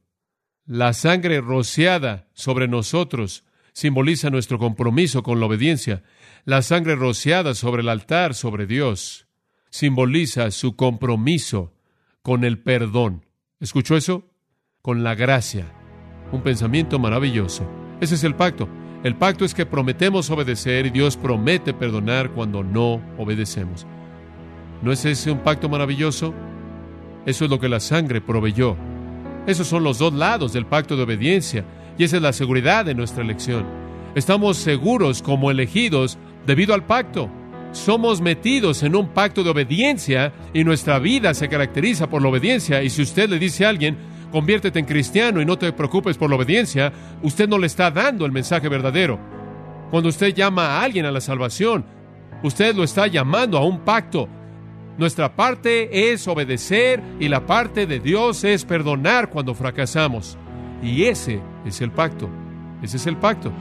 La 0.66 0.94
sangre 0.94 1.42
rociada 1.42 2.28
sobre 2.34 2.68
nosotros 2.68 3.44
simboliza 3.74 4.30
nuestro 4.30 4.60
compromiso 4.60 5.24
con 5.24 5.40
la 5.40 5.48
obediencia. 5.48 6.04
La 6.46 6.62
sangre 6.62 6.96
rociada 6.96 7.56
sobre 7.56 7.82
el 7.82 7.90
altar 7.90 8.36
sobre 8.36 8.68
Dios 8.68 9.28
simboliza 9.70 10.52
su 10.52 10.76
compromiso 10.76 11.74
con 12.22 12.44
el 12.44 12.60
perdón. 12.60 13.26
¿Escuchó 13.60 13.98
eso? 13.98 14.30
Con 14.82 15.04
la 15.04 15.16
gracia. 15.16 15.79
Un 16.32 16.42
pensamiento 16.42 17.00
maravilloso. 17.00 17.63
Ese 18.00 18.15
es 18.15 18.24
el 18.24 18.36
pacto. 18.36 18.68
El 19.04 19.15
pacto 19.15 19.46
es 19.46 19.54
que 19.54 19.65
prometemos 19.65 20.30
obedecer 20.30 20.86
y 20.86 20.89
Dios 20.89 21.18
promete 21.18 21.74
perdonar 21.74 22.32
cuando 22.32 22.63
no 22.63 23.02
obedecemos. 23.18 23.88
¿No 24.82 24.92
es 24.92 25.06
ese 25.06 25.32
un 25.32 25.39
pacto 25.39 25.70
maravilloso? 25.70 26.34
Eso 27.26 27.46
es 27.46 27.52
lo 27.52 27.60
que 27.60 27.70
la 27.70 27.80
sangre 27.80 28.22
proveyó. 28.22 28.76
Esos 29.48 29.68
son 29.68 29.84
los 29.84 30.00
dos 30.00 30.13
lados 30.13 30.54
del 30.54 30.65
pacto 30.65 30.96
de 30.96 31.04
obediencia 31.04 31.65
y 31.98 32.04
esa 32.04 32.18
es 32.18 32.22
la 32.22 32.34
seguridad 32.34 32.86
de 32.86 32.96
nuestra 32.96 33.24
elección. 33.24 33.65
Estamos 34.15 34.58
seguros 34.58 35.22
como 35.22 35.52
elegidos 35.52 36.18
debido 36.46 36.74
al 36.74 36.86
pacto. 36.86 37.30
Somos 37.72 38.20
metidos 38.22 38.84
en 38.84 38.96
un 38.96 39.10
pacto 39.10 39.44
de 39.44 39.52
obediencia 39.52 40.34
y 40.54 40.63
nuestra 40.63 41.00
vida 41.00 41.34
se 41.34 41.48
caracteriza 41.50 42.10
por 42.10 42.22
la 42.22 42.30
obediencia. 42.30 42.82
Y 42.84 42.89
si 42.89 43.02
usted 43.02 43.30
le 43.30 43.38
dice 43.38 43.65
a 43.65 43.70
alguien, 43.70 43.98
conviértete 44.32 44.80
en 44.80 44.86
cristiano 44.86 45.42
y 45.42 45.46
no 45.46 45.58
te 45.58 45.72
preocupes 45.74 46.18
por 46.18 46.30
la 46.30 46.36
obediencia, 46.36 46.92
usted 47.24 47.48
no 47.48 47.58
le 47.58 47.68
está 47.68 47.92
dando 47.92 48.26
el 48.26 48.32
mensaje 48.32 48.70
verdadero. 48.70 49.20
Cuando 49.92 50.10
usted 50.10 50.34
llama 50.34 50.68
a 50.68 50.84
alguien 50.84 51.06
a 51.06 51.12
la 51.12 51.22
salvación, 51.22 51.86
usted 52.44 52.76
lo 52.76 52.84
está 52.84 53.08
llamando 53.08 53.58
a 53.58 53.65
un 53.65 53.80
pacto. 53.80 54.30
Nuestra 54.98 55.36
parte 55.36 56.12
es 56.12 56.28
obedecer 56.28 57.02
y 57.20 57.28
la 57.28 57.46
parte 57.46 57.88
de 57.88 58.00
Dios 58.00 58.44
es 58.44 58.65
perdonar 58.65 59.30
cuando 59.30 59.56
fracasamos. 59.56 60.38
Y 60.84 61.06
ese 61.06 61.42
es 61.65 61.82
el 61.82 61.92
pacto. 61.92 62.30
Ese 62.82 62.98
es 62.98 63.08
el 63.08 63.18
pacto. 63.18 63.52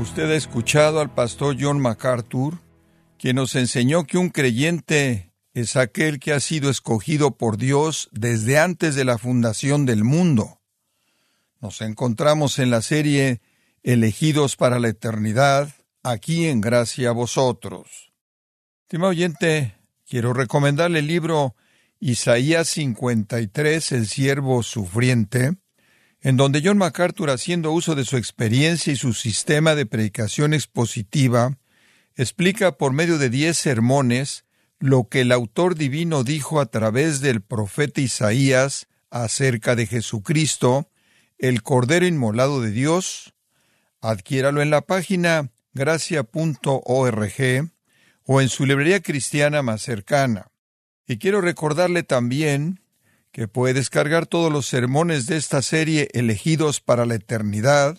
Usted 0.00 0.30
ha 0.30 0.34
escuchado 0.34 1.00
al 1.00 1.10
pastor 1.10 1.56
John 1.60 1.78
MacArthur, 1.78 2.54
quien 3.20 3.36
nos 3.36 3.54
enseñó 3.54 4.04
que 4.04 4.16
un 4.16 4.30
creyente 4.30 5.34
es 5.52 5.76
aquel 5.76 6.20
que 6.20 6.32
ha 6.32 6.40
sido 6.40 6.70
escogido 6.70 7.36
por 7.36 7.58
Dios 7.58 8.08
desde 8.12 8.58
antes 8.58 8.94
de 8.94 9.04
la 9.04 9.18
fundación 9.18 9.84
del 9.84 10.04
mundo. 10.04 10.62
Nos 11.60 11.82
encontramos 11.82 12.58
en 12.58 12.70
la 12.70 12.80
serie 12.80 13.42
Elegidos 13.82 14.56
para 14.56 14.78
la 14.78 14.88
Eternidad, 14.88 15.68
aquí 16.02 16.46
en 16.46 16.62
Gracia 16.62 17.10
a 17.10 17.12
Vosotros. 17.12 18.10
Estimado 18.84 19.10
oyente, 19.10 19.76
quiero 20.08 20.32
recomendarle 20.32 21.00
el 21.00 21.06
libro 21.06 21.54
Isaías 21.98 22.68
53, 22.68 23.92
El 23.92 24.06
siervo 24.06 24.62
sufriente, 24.62 25.58
en 26.22 26.38
donde 26.38 26.62
John 26.64 26.78
MacArthur, 26.78 27.28
haciendo 27.28 27.72
uso 27.72 27.94
de 27.94 28.06
su 28.06 28.16
experiencia 28.16 28.94
y 28.94 28.96
su 28.96 29.12
sistema 29.12 29.74
de 29.74 29.84
predicación 29.84 30.54
expositiva, 30.54 31.59
explica 32.16 32.76
por 32.76 32.92
medio 32.92 33.18
de 33.18 33.30
diez 33.30 33.58
sermones 33.58 34.44
lo 34.78 35.08
que 35.08 35.20
el 35.20 35.32
autor 35.32 35.74
divino 35.74 36.24
dijo 36.24 36.60
a 36.60 36.66
través 36.66 37.20
del 37.20 37.42
profeta 37.42 38.00
Isaías 38.00 38.88
acerca 39.10 39.76
de 39.76 39.86
Jesucristo, 39.86 40.88
el 41.38 41.62
Cordero 41.62 42.06
Inmolado 42.06 42.60
de 42.60 42.70
Dios. 42.70 43.34
Adquiéralo 44.00 44.62
en 44.62 44.70
la 44.70 44.80
página 44.80 45.50
gracia.org 45.74 47.32
o 48.24 48.40
en 48.40 48.48
su 48.48 48.66
librería 48.66 49.00
cristiana 49.00 49.62
más 49.62 49.82
cercana. 49.82 50.50
Y 51.06 51.18
quiero 51.18 51.40
recordarle 51.40 52.02
también 52.02 52.80
que 53.32 53.48
puede 53.48 53.74
descargar 53.74 54.26
todos 54.26 54.52
los 54.52 54.66
sermones 54.66 55.26
de 55.26 55.36
esta 55.36 55.62
serie 55.62 56.08
elegidos 56.12 56.80
para 56.80 57.06
la 57.06 57.16
eternidad, 57.16 57.98